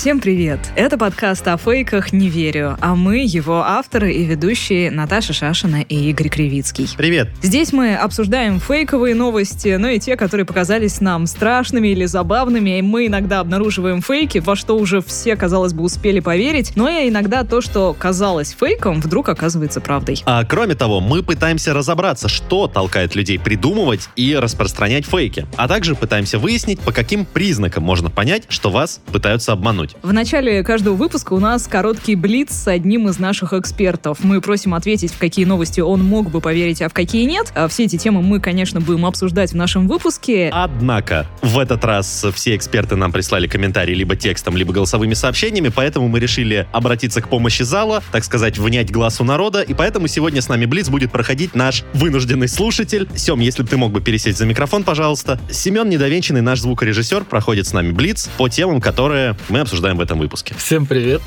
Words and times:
Всем 0.00 0.18
привет! 0.18 0.60
Это 0.76 0.96
подкаст 0.96 1.46
о 1.46 1.58
фейках 1.58 2.14
«Не 2.14 2.30
верю», 2.30 2.78
а 2.80 2.96
мы 2.96 3.22
его 3.22 3.62
авторы 3.62 4.14
и 4.14 4.24
ведущие 4.24 4.90
Наташа 4.90 5.34
Шашина 5.34 5.82
и 5.82 6.08
Игорь 6.08 6.30
Кривицкий. 6.30 6.88
Привет! 6.96 7.28
Здесь 7.42 7.74
мы 7.74 7.94
обсуждаем 7.96 8.60
фейковые 8.60 9.14
новости, 9.14 9.76
но 9.78 9.88
и 9.88 9.98
те, 9.98 10.16
которые 10.16 10.46
показались 10.46 11.02
нам 11.02 11.26
страшными 11.26 11.88
или 11.88 12.06
забавными. 12.06 12.78
И 12.78 12.82
мы 12.82 13.08
иногда 13.08 13.40
обнаруживаем 13.40 14.00
фейки, 14.00 14.38
во 14.38 14.56
что 14.56 14.78
уже 14.78 15.02
все, 15.02 15.36
казалось 15.36 15.74
бы, 15.74 15.82
успели 15.82 16.20
поверить, 16.20 16.72
но 16.76 16.88
и 16.88 17.10
иногда 17.10 17.44
то, 17.44 17.60
что 17.60 17.92
казалось 17.92 18.56
фейком, 18.58 19.02
вдруг 19.02 19.28
оказывается 19.28 19.82
правдой. 19.82 20.22
А 20.24 20.42
кроме 20.44 20.76
того, 20.76 21.02
мы 21.02 21.22
пытаемся 21.22 21.74
разобраться, 21.74 22.26
что 22.28 22.68
толкает 22.68 23.14
людей 23.14 23.38
придумывать 23.38 24.08
и 24.16 24.34
распространять 24.34 25.04
фейки, 25.04 25.46
а 25.58 25.68
также 25.68 25.94
пытаемся 25.94 26.38
выяснить, 26.38 26.80
по 26.80 26.90
каким 26.90 27.26
признакам 27.26 27.82
можно 27.82 28.08
понять, 28.08 28.44
что 28.48 28.70
вас 28.70 29.02
пытаются 29.12 29.52
обмануть. 29.52 29.89
В 30.02 30.12
начале 30.12 30.62
каждого 30.62 30.94
выпуска 30.94 31.32
у 31.32 31.38
нас 31.38 31.66
короткий 31.66 32.14
блиц 32.14 32.52
с 32.52 32.68
одним 32.68 33.08
из 33.08 33.18
наших 33.18 33.52
экспертов. 33.52 34.18
Мы 34.22 34.40
просим 34.40 34.74
ответить, 34.74 35.12
в 35.12 35.18
какие 35.18 35.44
новости 35.44 35.80
он 35.80 36.04
мог 36.04 36.30
бы 36.30 36.40
поверить, 36.40 36.80
а 36.82 36.88
в 36.88 36.94
какие 36.94 37.24
нет. 37.24 37.52
А 37.54 37.68
все 37.68 37.84
эти 37.84 37.96
темы 37.96 38.22
мы, 38.22 38.40
конечно, 38.40 38.80
будем 38.80 39.04
обсуждать 39.06 39.52
в 39.52 39.56
нашем 39.56 39.88
выпуске. 39.88 40.50
Однако, 40.52 41.26
в 41.42 41.58
этот 41.58 41.84
раз 41.84 42.26
все 42.34 42.56
эксперты 42.56 42.96
нам 42.96 43.12
прислали 43.12 43.46
комментарии 43.46 43.94
либо 43.94 44.16
текстом, 44.16 44.56
либо 44.56 44.72
голосовыми 44.72 45.14
сообщениями, 45.14 45.70
поэтому 45.74 46.08
мы 46.08 46.20
решили 46.20 46.66
обратиться 46.72 47.20
к 47.20 47.28
помощи 47.28 47.62
зала, 47.62 48.02
так 48.12 48.24
сказать, 48.24 48.58
внять 48.58 48.90
глаз 48.92 49.20
у 49.20 49.24
народа, 49.24 49.62
и 49.62 49.74
поэтому 49.74 50.06
сегодня 50.06 50.40
с 50.40 50.48
нами 50.48 50.66
Блиц 50.66 50.88
будет 50.88 51.12
проходить 51.12 51.54
наш 51.54 51.84
вынужденный 51.92 52.48
слушатель. 52.48 53.08
Сем, 53.16 53.40
если 53.40 53.62
бы 53.62 53.68
ты 53.68 53.76
мог 53.76 53.92
бы 53.92 54.00
пересесть 54.00 54.38
за 54.38 54.46
микрофон, 54.46 54.84
пожалуйста. 54.84 55.40
Семен 55.50 55.88
Недовенчанный, 55.88 56.40
наш 56.40 56.60
звукорежиссер, 56.60 57.24
проходит 57.24 57.66
с 57.66 57.72
нами 57.72 57.90
Блиц 57.90 58.30
по 58.38 58.48
темам, 58.48 58.80
которые 58.80 59.36
мы 59.48 59.60
обсуждаем 59.60 59.79
обсуждаем 59.80 59.96
в 59.96 60.00
этом 60.00 60.18
выпуске. 60.18 60.54
Всем 60.54 60.84
привет. 60.84 61.22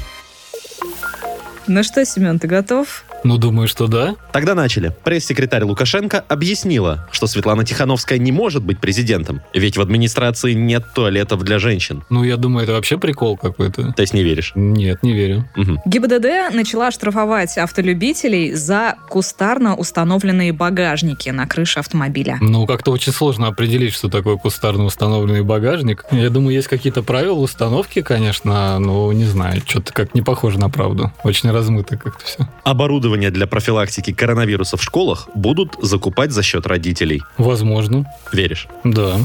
Ну 1.66 1.82
что, 1.82 2.06
Семен, 2.06 2.38
ты 2.38 2.48
готов? 2.48 3.04
Ну, 3.24 3.38
думаю, 3.38 3.68
что 3.68 3.88
да. 3.88 4.16
Тогда 4.32 4.56
начали. 4.56 4.94
Пресс-секретарь 5.04 5.64
Лукашенко 5.64 6.24
объяснила, 6.28 7.08
что 7.12 7.28
Светлана 7.28 7.64
Тихановская 7.66 8.18
не 8.18 8.32
может 8.32 8.64
быть 8.64 8.80
президентом, 8.80 9.42
ведь 9.54 9.78
в 9.78 9.82
администрации 9.82 10.54
нет 10.54 10.84
туалетов 10.94 11.44
для 11.44 11.60
женщин. 11.60 12.04
Ну, 12.10 12.24
я 12.24 12.38
думаю, 12.38 12.64
это 12.64 12.74
вообще 12.74 12.98
прикол 12.98 13.38
какой-то. 13.38 13.94
То 13.94 14.02
есть 14.02 14.14
не 14.14 14.24
веришь? 14.24 14.52
Нет, 14.56 15.04
не 15.04 15.14
верю. 15.14 15.50
Угу. 15.56 15.82
ГИБДД 15.86 16.54
начала 16.54 16.92
штрафовать 16.92 17.58
автолюбителей 17.58 18.54
за 18.54 18.96
кустарно 19.10 19.76
установленные 19.76 20.52
багажники 20.52 21.30
на 21.30 21.48
крыше 21.48 21.80
автомобиля. 21.80 22.38
Ну, 22.42 22.66
как-то 22.66 22.92
очень 22.92 23.14
сложно 23.14 23.48
определить, 23.48 23.94
что 23.94 24.10
такое 24.10 24.38
кустарно 24.38 24.84
установленный 24.86 25.42
багажник. 25.44 26.06
Я 26.12 26.30
думаю, 26.30 26.56
есть 26.56 26.68
какие-то 26.68 27.04
правила 27.04 27.40
установки, 27.40 28.02
конечно, 28.02 28.80
но 28.80 29.12
не 29.14 29.26
знаю, 29.26 29.62
что-то 29.66 29.94
как 29.94 30.14
не 30.14 30.22
похоже 30.22 30.60
на 30.60 30.70
правду. 30.70 31.12
Очень 31.24 31.52
размыто 31.52 31.98
как-то 31.98 32.26
все. 32.26 32.48
Оборудование 32.64 33.13
для 33.32 33.48
профилактики 33.48 34.14
коронавируса 34.14 34.78
в 34.78 34.84
школах 34.84 35.30
будут 35.36 35.76
закупать 35.82 36.32
за 36.32 36.44
счет 36.44 36.66
родителей. 36.68 37.22
Возможно. 37.38 38.06
Веришь? 38.32 38.68
Да. 38.84 39.18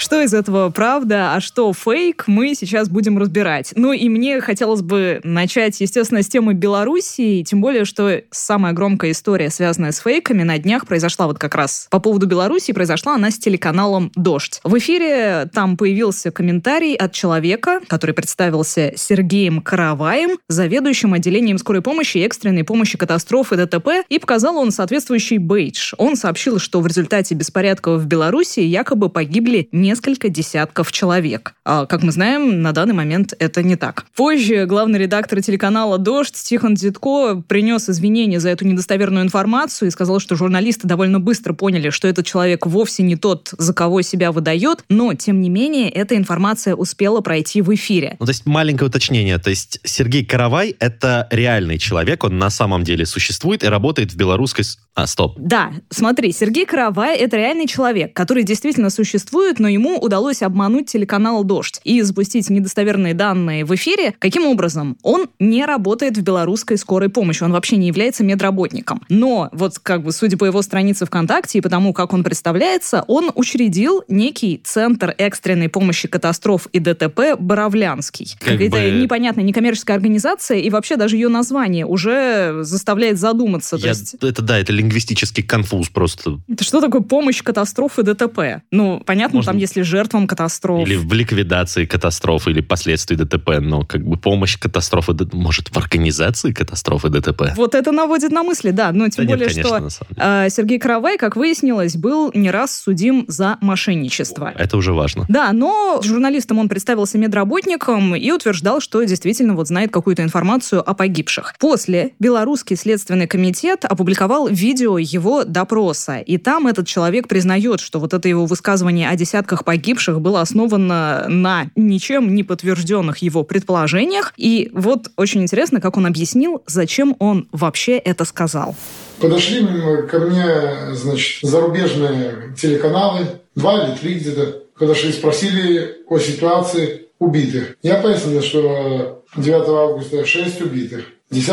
Что 0.00 0.22
из 0.22 0.32
этого 0.32 0.70
правда, 0.70 1.34
а 1.34 1.42
что 1.42 1.70
фейк, 1.74 2.24
мы 2.26 2.54
сейчас 2.54 2.88
будем 2.88 3.18
разбирать. 3.18 3.74
Ну 3.76 3.92
и 3.92 4.08
мне 4.08 4.40
хотелось 4.40 4.80
бы 4.80 5.20
начать, 5.24 5.78
естественно, 5.82 6.22
с 6.22 6.26
темы 6.26 6.54
Белоруссии, 6.54 7.42
тем 7.42 7.60
более, 7.60 7.84
что 7.84 8.22
самая 8.30 8.72
громкая 8.72 9.10
история, 9.10 9.50
связанная 9.50 9.92
с 9.92 9.98
фейками, 9.98 10.42
на 10.42 10.56
днях 10.56 10.86
произошла 10.86 11.26
вот 11.26 11.38
как 11.38 11.54
раз 11.54 11.86
по 11.90 11.98
поводу 11.98 12.26
Белоруссии, 12.26 12.72
произошла 12.72 13.16
она 13.16 13.30
с 13.30 13.38
телеканалом 13.38 14.10
«Дождь». 14.14 14.62
В 14.64 14.78
эфире 14.78 15.50
там 15.52 15.76
появился 15.76 16.30
комментарий 16.30 16.94
от 16.94 17.12
человека, 17.12 17.80
который 17.86 18.14
представился 18.14 18.94
Сергеем 18.96 19.60
Караваем, 19.60 20.38
заведующим 20.48 21.12
отделением 21.12 21.58
скорой 21.58 21.82
помощи 21.82 22.16
и 22.16 22.22
экстренной 22.22 22.64
помощи 22.64 22.96
катастрофы 22.96 23.56
ДТП, 23.56 23.88
и 24.08 24.18
показал 24.18 24.56
он 24.56 24.70
соответствующий 24.70 25.36
бейдж. 25.36 25.92
Он 25.98 26.16
сообщил, 26.16 26.58
что 26.58 26.80
в 26.80 26.86
результате 26.86 27.34
беспорядков 27.34 28.00
в 28.00 28.06
Белоруссии 28.06 28.62
якобы 28.62 29.10
погибли 29.10 29.68
не 29.72 29.89
несколько 29.90 30.28
десятков 30.28 30.92
человек. 30.92 31.54
А, 31.64 31.84
как 31.84 32.04
мы 32.04 32.12
знаем, 32.12 32.62
на 32.62 32.70
данный 32.70 32.94
момент 32.94 33.34
это 33.40 33.64
не 33.64 33.74
так. 33.74 34.04
Позже 34.14 34.66
главный 34.66 35.00
редактор 35.00 35.42
телеканала 35.42 35.98
«Дождь» 35.98 36.36
Тихон 36.36 36.74
Дзитко 36.74 37.42
принес 37.48 37.88
извинения 37.88 38.38
за 38.38 38.50
эту 38.50 38.64
недостоверную 38.66 39.24
информацию 39.24 39.88
и 39.88 39.90
сказал, 39.90 40.20
что 40.20 40.36
журналисты 40.36 40.86
довольно 40.86 41.18
быстро 41.18 41.54
поняли, 41.54 41.90
что 41.90 42.06
этот 42.06 42.24
человек 42.24 42.66
вовсе 42.66 43.02
не 43.02 43.16
тот, 43.16 43.52
за 43.58 43.74
кого 43.74 44.02
себя 44.02 44.30
выдает, 44.30 44.84
но, 44.88 45.14
тем 45.14 45.40
не 45.40 45.50
менее, 45.50 45.90
эта 45.90 46.16
информация 46.16 46.76
успела 46.76 47.20
пройти 47.20 47.60
в 47.60 47.74
эфире. 47.74 48.16
Ну, 48.20 48.26
то 48.26 48.30
есть 48.30 48.46
маленькое 48.46 48.88
уточнение. 48.88 49.38
То 49.38 49.50
есть 49.50 49.80
Сергей 49.82 50.24
Каравай— 50.24 50.76
это 50.78 51.26
реальный 51.32 51.78
человек, 51.78 52.22
он 52.22 52.38
на 52.38 52.50
самом 52.50 52.84
деле 52.84 53.06
существует 53.06 53.64
и 53.64 53.66
работает 53.66 54.12
в 54.12 54.16
белорусской... 54.16 54.64
А, 54.94 55.06
стоп. 55.06 55.36
Да, 55.38 55.70
смотри, 55.88 56.32
Сергей 56.32 56.66
Каравай— 56.66 57.16
это 57.18 57.36
реальный 57.36 57.66
человек, 57.66 58.12
который 58.12 58.42
действительно 58.42 58.90
существует, 58.90 59.58
но 59.58 59.68
ему 59.68 59.79
ему 59.80 59.98
удалось 59.98 60.42
обмануть 60.42 60.90
телеканал 60.90 61.42
«Дождь» 61.42 61.80
и 61.84 62.02
запустить 62.02 62.50
недостоверные 62.50 63.14
данные 63.14 63.64
в 63.64 63.74
эфире. 63.74 64.14
Каким 64.18 64.46
образом? 64.46 64.98
Он 65.02 65.28
не 65.38 65.64
работает 65.64 66.18
в 66.18 66.22
белорусской 66.22 66.76
скорой 66.76 67.08
помощи, 67.08 67.42
он 67.42 67.52
вообще 67.52 67.76
не 67.76 67.86
является 67.86 68.22
медработником. 68.22 69.02
Но 69.08 69.48
вот 69.52 69.78
как 69.78 70.02
бы 70.04 70.12
судя 70.12 70.36
по 70.36 70.44
его 70.44 70.60
странице 70.60 71.06
ВКонтакте 71.06 71.58
и 71.58 71.60
потому, 71.62 71.94
как 71.94 72.12
он 72.12 72.22
представляется, 72.22 73.04
он 73.08 73.30
учредил 73.34 74.04
некий 74.08 74.60
центр 74.62 75.14
экстренной 75.16 75.70
помощи 75.70 76.08
катастроф 76.08 76.66
и 76.72 76.78
ДТП 76.78 77.36
«Боровлянский». 77.38 78.34
Какая-то 78.38 78.76
бы... 78.76 78.90
непонятная 78.90 79.44
некоммерческая 79.44 79.96
организация, 79.96 80.58
и 80.58 80.68
вообще 80.68 80.96
даже 80.96 81.16
ее 81.16 81.28
название 81.28 81.86
уже 81.86 82.62
заставляет 82.62 83.18
задуматься. 83.18 83.76
Я... 83.76 83.88
есть... 83.88 84.16
Это 84.20 84.42
да, 84.42 84.58
это 84.58 84.72
лингвистический 84.72 85.42
конфуз 85.42 85.88
просто. 85.88 86.38
Это 86.48 86.64
что 86.64 86.80
такое 86.82 87.00
помощь 87.00 87.42
катастрофы 87.42 88.02
ДТП? 88.02 88.62
Ну, 88.70 89.02
понятно, 89.06 89.36
Можно... 89.36 89.52
там 89.52 89.58
есть 89.58 89.69
если 89.70 89.82
жертвам 89.82 90.26
катастроф. 90.26 90.86
Или 90.86 90.96
в 90.96 91.12
ликвидации 91.12 91.86
катастрофы 91.86 92.50
или 92.50 92.60
последствий 92.60 93.16
ДТП, 93.16 93.60
но 93.60 93.84
как 93.84 94.04
бы 94.04 94.16
помощь 94.16 94.58
катастрофы, 94.58 95.14
может, 95.32 95.68
в 95.68 95.78
организации 95.78 96.52
катастрофы 96.52 97.08
ДТП. 97.08 97.52
Вот 97.56 97.74
это 97.74 97.92
наводит 97.92 98.32
на 98.32 98.42
мысли, 98.42 98.70
да. 98.70 98.92
Но 98.92 99.08
тем 99.08 99.26
да 99.26 99.32
более, 99.32 99.48
нет, 99.48 99.66
конечно, 99.66 99.90
что 99.90 100.04
э, 100.16 100.48
Сергей 100.50 100.78
Каравай, 100.78 101.18
как 101.18 101.36
выяснилось, 101.36 101.96
был 101.96 102.30
не 102.34 102.50
раз 102.50 102.76
судим 102.76 103.24
за 103.28 103.58
мошенничество. 103.60 104.52
Это 104.56 104.76
уже 104.76 104.92
важно. 104.92 105.24
Да, 105.28 105.52
но 105.52 106.00
журналистам 106.02 106.58
он 106.58 106.68
представился 106.68 107.18
медработником 107.18 108.14
и 108.16 108.30
утверждал, 108.30 108.80
что 108.80 109.02
действительно 109.02 109.54
вот 109.54 109.68
знает 109.68 109.92
какую-то 109.92 110.22
информацию 110.22 110.88
о 110.88 110.94
погибших. 110.94 111.54
После 111.58 112.12
Белорусский 112.18 112.76
следственный 112.76 113.26
комитет 113.26 113.84
опубликовал 113.84 114.48
видео 114.48 114.98
его 114.98 115.44
допроса, 115.44 116.18
и 116.18 116.38
там 116.38 116.66
этот 116.66 116.86
человек 116.86 117.28
признает, 117.28 117.80
что 117.80 118.00
вот 118.00 118.14
это 118.14 118.28
его 118.28 118.46
высказывание 118.46 119.08
о 119.08 119.16
десятках 119.16 119.59
десятках 119.60 119.64
погибших 119.64 120.20
было 120.20 120.40
основано 120.40 121.26
на 121.28 121.70
ничем 121.76 122.34
не 122.34 122.42
подтвержденных 122.42 123.18
его 123.18 123.44
предположениях. 123.44 124.32
И 124.36 124.70
вот 124.72 125.10
очень 125.16 125.42
интересно, 125.42 125.80
как 125.80 125.96
он 125.96 126.06
объяснил, 126.06 126.62
зачем 126.66 127.16
он 127.18 127.46
вообще 127.52 127.98
это 127.98 128.24
сказал. 128.24 128.74
Подошли 129.20 129.66
ко 130.10 130.18
мне, 130.18 130.94
значит, 130.94 131.48
зарубежные 131.48 132.54
телеканалы, 132.56 133.26
два 133.54 133.84
или 133.84 133.96
три 133.96 134.14
где-то, 134.14 134.64
подошли, 134.78 135.12
спросили 135.12 135.96
о 136.08 136.18
ситуации 136.18 137.08
убитых. 137.18 137.76
Я 137.82 137.96
пояснил, 137.96 138.42
что 138.42 139.22
9 139.36 139.68
августа 139.68 140.24
6 140.24 140.62
убитых. 140.62 141.04
10 141.30 141.50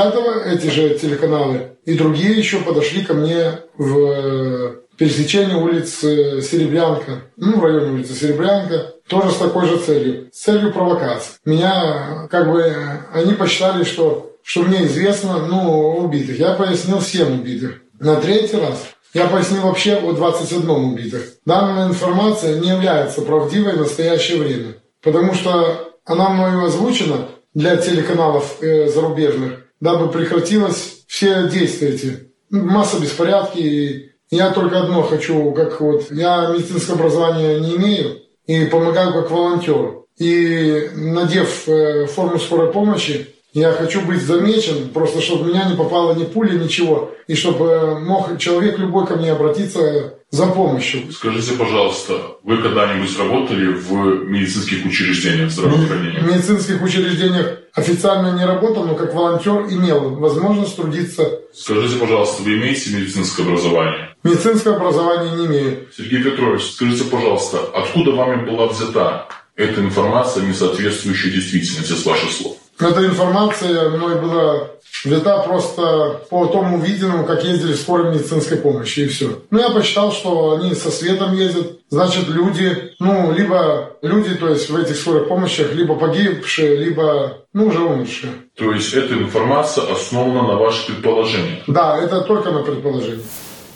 эти 0.48 0.68
же 0.68 0.98
телеканалы 0.98 1.78
и 1.86 1.94
другие 1.94 2.38
еще 2.38 2.60
подошли 2.60 3.04
ко 3.04 3.14
мне 3.14 3.60
в 3.78 4.78
пересечение 4.98 5.58
улицы 5.58 6.42
Серебрянка, 6.42 7.24
ну, 7.36 7.60
в 7.60 7.64
районе 7.64 7.92
улицы 7.92 8.14
Серебрянка, 8.14 8.94
тоже 9.08 9.32
с 9.32 9.38
такой 9.38 9.68
же 9.68 9.78
целью, 9.78 10.30
целью 10.32 10.74
провокации. 10.74 11.34
Меня, 11.46 12.28
как 12.30 12.52
бы, 12.52 12.76
они 13.14 13.34
посчитали, 13.34 13.84
что, 13.84 14.36
что 14.44 14.64
мне 14.64 14.86
известно, 14.86 15.46
ну, 15.48 15.98
убитых. 15.98 16.40
Я 16.40 16.54
пояснил 16.54 17.02
7 17.02 17.42
убитых. 17.42 17.82
На 18.00 18.16
третий 18.18 18.58
раз 18.58 18.86
я 19.14 19.28
пояснил 19.28 19.64
вообще 19.64 19.96
о 19.96 20.14
21 20.14 20.70
убитых. 20.70 21.24
Данная 21.46 21.88
информация 21.88 22.60
не 22.60 22.70
является 22.70 23.22
правдивой 23.22 23.74
в 23.74 23.82
настоящее 23.82 24.40
время, 24.40 24.76
потому 25.02 25.34
что 25.34 25.94
она 26.06 26.30
мною 26.30 26.66
озвучена 26.66 27.30
для 27.54 27.78
телеканалов 27.78 28.62
э, 28.62 28.88
зарубежных, 28.88 29.66
дабы 29.80 30.10
прекратилось 30.10 31.04
все 31.08 31.48
действия 31.50 31.90
эти 31.90 32.32
масса 32.50 33.00
беспорядки. 33.00 34.14
Я 34.30 34.52
только 34.52 34.82
одно 34.82 35.04
хочу, 35.04 35.52
как 35.52 35.80
вот 35.80 36.12
я 36.12 36.48
медицинское 36.48 36.94
образование 36.94 37.60
не 37.62 37.76
имею 37.78 38.22
и 38.46 38.66
помогаю 38.66 39.14
как 39.14 39.32
волонтер. 39.32 40.04
И 40.18 40.90
надев 40.96 41.68
э, 41.70 42.08
форму 42.08 42.40
скорой 42.40 42.72
помощи, 42.72 43.36
я 43.60 43.72
хочу 43.72 44.02
быть 44.02 44.22
замечен, 44.22 44.90
просто 44.90 45.20
чтобы 45.20 45.46
в 45.46 45.48
меня 45.48 45.68
не 45.68 45.76
попало 45.76 46.14
ни 46.14 46.26
пули, 46.26 46.58
ничего. 46.58 47.12
И 47.28 47.34
чтобы 47.34 47.66
э, 47.66 48.00
мог 48.00 48.38
человек 48.38 48.78
любой 48.78 49.08
ко 49.08 49.16
мне 49.16 49.32
обратиться 49.32 50.14
за 50.30 50.46
помощью. 50.46 51.12
Скажите, 51.12 51.54
пожалуйста, 51.54 52.14
вы 52.44 52.62
когда-нибудь 52.62 53.18
работали 53.18 53.74
в 53.74 54.26
медицинских 54.26 54.86
учреждениях 54.86 55.50
здравоохранения? 55.50 56.20
В 56.20 56.28
медицинских 56.28 56.82
учреждениях 56.84 57.58
официально 57.74 58.38
не 58.38 58.46
работал, 58.46 58.86
но 58.86 58.94
как 58.94 59.16
волонтер 59.16 59.66
имел 59.72 60.12
возможность 60.16 60.76
трудиться. 60.76 61.40
Скажите, 61.52 61.96
пожалуйста, 61.96 62.44
вы 62.44 62.58
имеете 62.58 62.96
медицинское 62.96 63.42
образование? 63.42 64.16
Медицинское 64.24 64.76
образование 64.76 65.32
не 65.36 65.46
имею. 65.48 65.88
Сергей 65.98 66.22
Петрович, 66.22 66.62
скажите, 66.74 67.06
пожалуйста, 67.06 67.60
откуда 67.74 68.12
вами 68.12 68.46
была 68.46 68.68
взята 68.68 69.28
эта 69.56 69.82
информация, 69.82 70.44
не 70.44 70.54
соответствующая 70.54 71.32
действительности, 71.32 71.94
с 71.94 72.06
ваших 72.06 72.32
слов? 72.32 72.58
Эта 72.80 73.06
информация 73.06 73.90
мной 73.90 74.22
была 74.22 74.70
взята 75.04 75.40
просто 75.40 76.22
по 76.30 76.46
тому 76.48 76.80
виденному, 76.80 77.26
как 77.26 77.44
ездили 77.44 77.74
в 77.74 77.80
скорой 77.80 78.14
медицинской 78.14 78.58
помощи, 78.58 79.02
и 79.02 79.08
все. 79.08 79.40
Ну, 79.50 79.60
я 79.60 79.70
посчитал, 79.72 80.12
что 80.12 80.54
они 80.54 80.76
со 80.76 80.92
светом 80.92 81.34
ездят, 81.34 81.80
значит, 81.90 82.28
люди, 82.28 82.94
ну, 83.00 83.32
либо 83.32 83.98
люди, 84.02 84.36
то 84.36 84.50
есть 84.50 84.70
в 84.70 84.76
этих 84.76 84.96
скорых 84.96 85.28
помощях, 85.28 85.74
либо 85.74 85.96
погибшие, 85.96 86.76
либо, 86.76 87.40
ну, 87.54 87.68
уже 87.68 87.80
умершие. 87.80 88.32
То 88.56 88.72
есть 88.72 88.94
эта 88.94 89.14
информация 89.16 89.92
основана 89.92 90.48
на 90.48 90.56
ваших 90.56 90.88
предположениях? 90.88 91.64
Да, 91.68 91.98
это 91.98 92.22
только 92.22 92.52
на 92.52 92.60
предположение. 92.60 93.24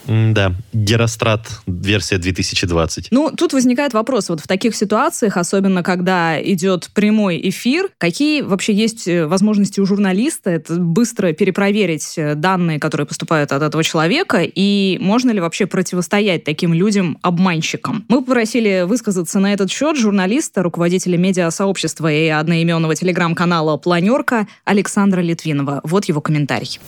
Да, 0.07 0.53
Герострат, 0.73 1.47
версия 1.67 2.17
2020. 2.17 3.07
Ну, 3.11 3.31
тут 3.31 3.53
возникает 3.53 3.93
вопрос, 3.93 4.29
вот 4.29 4.41
в 4.41 4.47
таких 4.47 4.75
ситуациях, 4.75 5.37
особенно 5.37 5.83
когда 5.83 6.41
идет 6.41 6.89
прямой 6.93 7.39
эфир, 7.49 7.89
какие 7.97 8.41
вообще 8.41 8.73
есть 8.73 9.07
э, 9.07 9.25
возможности 9.25 9.79
у 9.79 9.85
журналиста 9.85 10.49
это 10.49 10.75
быстро 10.75 11.33
перепроверить 11.33 12.17
э, 12.17 12.35
данные, 12.35 12.79
которые 12.79 13.07
поступают 13.07 13.51
от 13.51 13.61
этого 13.61 13.83
человека, 13.83 14.41
и 14.43 14.97
можно 14.99 15.31
ли 15.31 15.39
вообще 15.39 15.65
противостоять 15.65 16.43
таким 16.43 16.73
людям-обманщикам? 16.73 18.05
Мы 18.07 18.23
попросили 18.23 18.85
высказаться 18.87 19.39
на 19.39 19.53
этот 19.53 19.71
счет 19.71 19.97
журналиста, 19.97 20.63
руководителя 20.63 21.17
медиасообщества 21.17 22.11
и 22.11 22.27
одноименного 22.27 22.95
телеграм-канала 22.95 23.77
«Планерка» 23.77 24.47
Александра 24.65 25.21
Литвинова. 25.21 25.81
Вот 25.83 26.05
его 26.05 26.21
комментарий. 26.21 26.79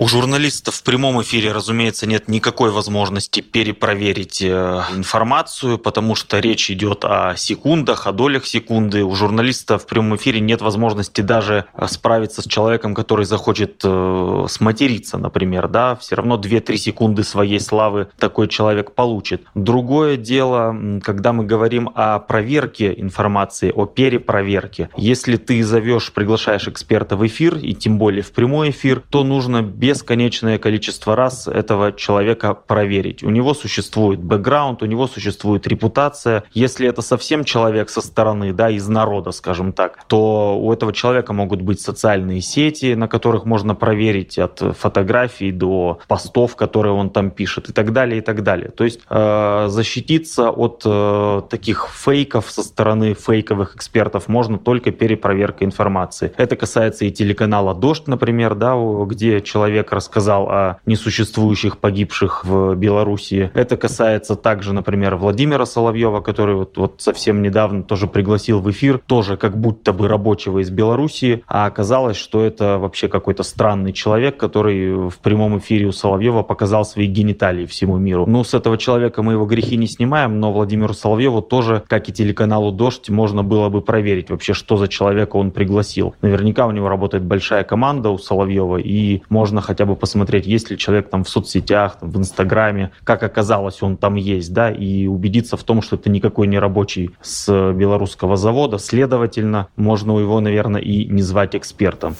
У 0.00 0.08
журналистов 0.08 0.76
в 0.76 0.82
прямом 0.82 1.20
эфире, 1.20 1.52
разумеется, 1.52 2.06
нет 2.06 2.26
никакой 2.26 2.70
возможности 2.70 3.40
перепроверить 3.40 4.40
э, 4.40 4.82
информацию, 4.96 5.76
потому 5.76 6.14
что 6.14 6.38
речь 6.38 6.70
идет 6.70 7.04
о 7.04 7.36
секундах, 7.36 8.06
о 8.06 8.12
долях 8.12 8.46
секунды. 8.46 9.04
У 9.04 9.14
журналиста 9.14 9.76
в 9.76 9.86
прямом 9.86 10.16
эфире 10.16 10.40
нет 10.40 10.62
возможности 10.62 11.20
даже 11.20 11.66
э, 11.74 11.86
справиться 11.86 12.40
с 12.40 12.46
человеком, 12.46 12.94
который 12.94 13.26
захочет 13.26 13.82
э, 13.84 14.46
сматериться, 14.48 15.18
например. 15.18 15.68
Да? 15.68 15.96
Все 15.96 16.16
равно 16.16 16.38
2-3 16.38 16.78
секунды 16.78 17.22
своей 17.22 17.60
славы 17.60 18.08
такой 18.18 18.48
человек 18.48 18.92
получит. 18.92 19.42
Другое 19.54 20.16
дело, 20.16 20.74
когда 21.02 21.34
мы 21.34 21.44
говорим 21.44 21.90
о 21.94 22.20
проверке 22.20 22.94
информации, 22.96 23.70
о 23.70 23.84
перепроверке. 23.84 24.88
Если 24.96 25.36
ты 25.36 25.62
зовешь, 25.62 26.10
приглашаешь 26.10 26.68
эксперта 26.68 27.16
в 27.18 27.26
эфир, 27.26 27.58
и 27.58 27.74
тем 27.74 27.98
более 27.98 28.22
в 28.22 28.32
прямой 28.32 28.70
эфир, 28.70 29.02
то 29.10 29.24
нужно 29.24 29.60
бесконечное 29.90 30.56
количество 30.58 31.16
раз 31.16 31.48
этого 31.48 31.90
человека 31.90 32.54
проверить. 32.54 33.24
У 33.24 33.30
него 33.30 33.54
существует 33.54 34.20
бэкграунд, 34.20 34.84
у 34.84 34.86
него 34.86 35.08
существует 35.08 35.66
репутация. 35.66 36.44
Если 36.52 36.86
это 36.86 37.02
совсем 37.02 37.42
человек 37.42 37.90
со 37.90 38.00
стороны, 38.00 38.52
да, 38.52 38.70
из 38.70 38.86
народа, 38.86 39.32
скажем 39.32 39.72
так, 39.72 40.04
то 40.06 40.56
у 40.56 40.72
этого 40.72 40.92
человека 40.92 41.32
могут 41.32 41.62
быть 41.62 41.80
социальные 41.80 42.40
сети, 42.40 42.94
на 42.94 43.08
которых 43.08 43.46
можно 43.46 43.74
проверить 43.74 44.38
от 44.38 44.62
фотографий 44.78 45.50
до 45.50 45.98
постов, 46.06 46.54
которые 46.54 46.92
он 46.92 47.10
там 47.10 47.32
пишет 47.32 47.68
и 47.70 47.72
так 47.72 47.92
далее, 47.92 48.18
и 48.18 48.20
так 48.20 48.44
далее. 48.44 48.70
То 48.70 48.84
есть 48.84 49.00
э, 49.10 49.66
защититься 49.68 50.50
от 50.50 50.82
э, 50.84 51.42
таких 51.50 51.88
фейков 51.92 52.48
со 52.48 52.62
стороны 52.62 53.14
фейковых 53.14 53.74
экспертов 53.74 54.28
можно 54.28 54.56
только 54.56 54.92
перепроверкой 54.92 55.66
информации. 55.66 56.32
Это 56.36 56.54
касается 56.54 57.06
и 57.06 57.10
телеканала 57.10 57.74
«Дождь», 57.74 58.06
например, 58.06 58.54
да, 58.54 58.76
где 59.06 59.40
человек 59.40 59.69
человек 59.70 59.92
рассказал 59.92 60.48
о 60.48 60.76
несуществующих 60.84 61.78
погибших 61.78 62.44
в 62.44 62.74
Белоруссии. 62.74 63.50
Это 63.54 63.76
касается 63.76 64.34
также, 64.34 64.72
например, 64.72 65.14
Владимира 65.14 65.64
Соловьева, 65.64 66.20
который 66.20 66.56
вот, 66.56 66.76
вот 66.76 66.94
совсем 66.98 67.40
недавно 67.40 67.84
тоже 67.84 68.08
пригласил 68.08 68.60
в 68.60 68.68
эфир, 68.70 69.00
тоже 69.06 69.36
как 69.36 69.56
будто 69.56 69.92
бы 69.92 70.08
рабочего 70.08 70.58
из 70.58 70.70
Белоруссии, 70.70 71.44
а 71.46 71.66
оказалось, 71.66 72.16
что 72.16 72.44
это 72.44 72.78
вообще 72.78 73.06
какой-то 73.06 73.44
странный 73.44 73.92
человек, 73.92 74.36
который 74.36 75.08
в 75.08 75.18
прямом 75.18 75.58
эфире 75.58 75.86
у 75.86 75.92
Соловьева 75.92 76.42
показал 76.42 76.84
свои 76.84 77.06
гениталии 77.06 77.66
всему 77.66 77.96
миру. 77.96 78.24
Ну, 78.26 78.42
с 78.42 78.54
этого 78.54 78.76
человека 78.76 79.22
мы 79.22 79.34
его 79.34 79.46
грехи 79.46 79.76
не 79.76 79.86
снимаем, 79.86 80.40
но 80.40 80.52
Владимиру 80.52 80.94
Соловьеву 80.94 81.42
тоже, 81.42 81.84
как 81.86 82.08
и 82.08 82.12
телеканалу 82.12 82.72
«Дождь», 82.72 83.08
можно 83.08 83.44
было 83.44 83.68
бы 83.68 83.82
проверить 83.82 84.30
вообще, 84.30 84.52
что 84.52 84.76
за 84.76 84.88
человека 84.88 85.36
он 85.36 85.52
пригласил. 85.52 86.14
Наверняка 86.22 86.66
у 86.66 86.72
него 86.72 86.88
работает 86.88 87.22
большая 87.22 87.62
команда 87.62 88.10
у 88.10 88.18
Соловьева, 88.18 88.78
и 88.78 89.22
можно 89.28 89.59
можно 89.60 89.66
хотя 89.66 89.84
бы 89.84 89.96
посмотреть, 89.96 90.46
есть 90.46 90.70
ли 90.70 90.78
человек 90.78 91.10
там 91.10 91.22
в 91.22 91.28
соцсетях, 91.28 91.98
там, 92.00 92.10
в 92.10 92.16
Инстаграме, 92.16 92.90
как 93.04 93.22
оказалось, 93.22 93.82
он 93.82 93.96
там 93.96 94.16
есть, 94.16 94.52
да, 94.52 94.70
и 94.70 95.06
убедиться 95.06 95.56
в 95.56 95.62
том, 95.62 95.82
что 95.82 95.96
это 95.96 96.10
никакой 96.10 96.46
не 96.46 96.58
рабочий 96.58 97.10
с 97.22 97.72
белорусского 97.72 98.36
завода. 98.36 98.78
Следовательно, 98.78 99.66
можно 99.76 100.18
его, 100.18 100.40
наверное, 100.40 100.80
и 100.80 101.04
не 101.04 101.22
звать 101.22 101.54
экспертом. 101.54 102.16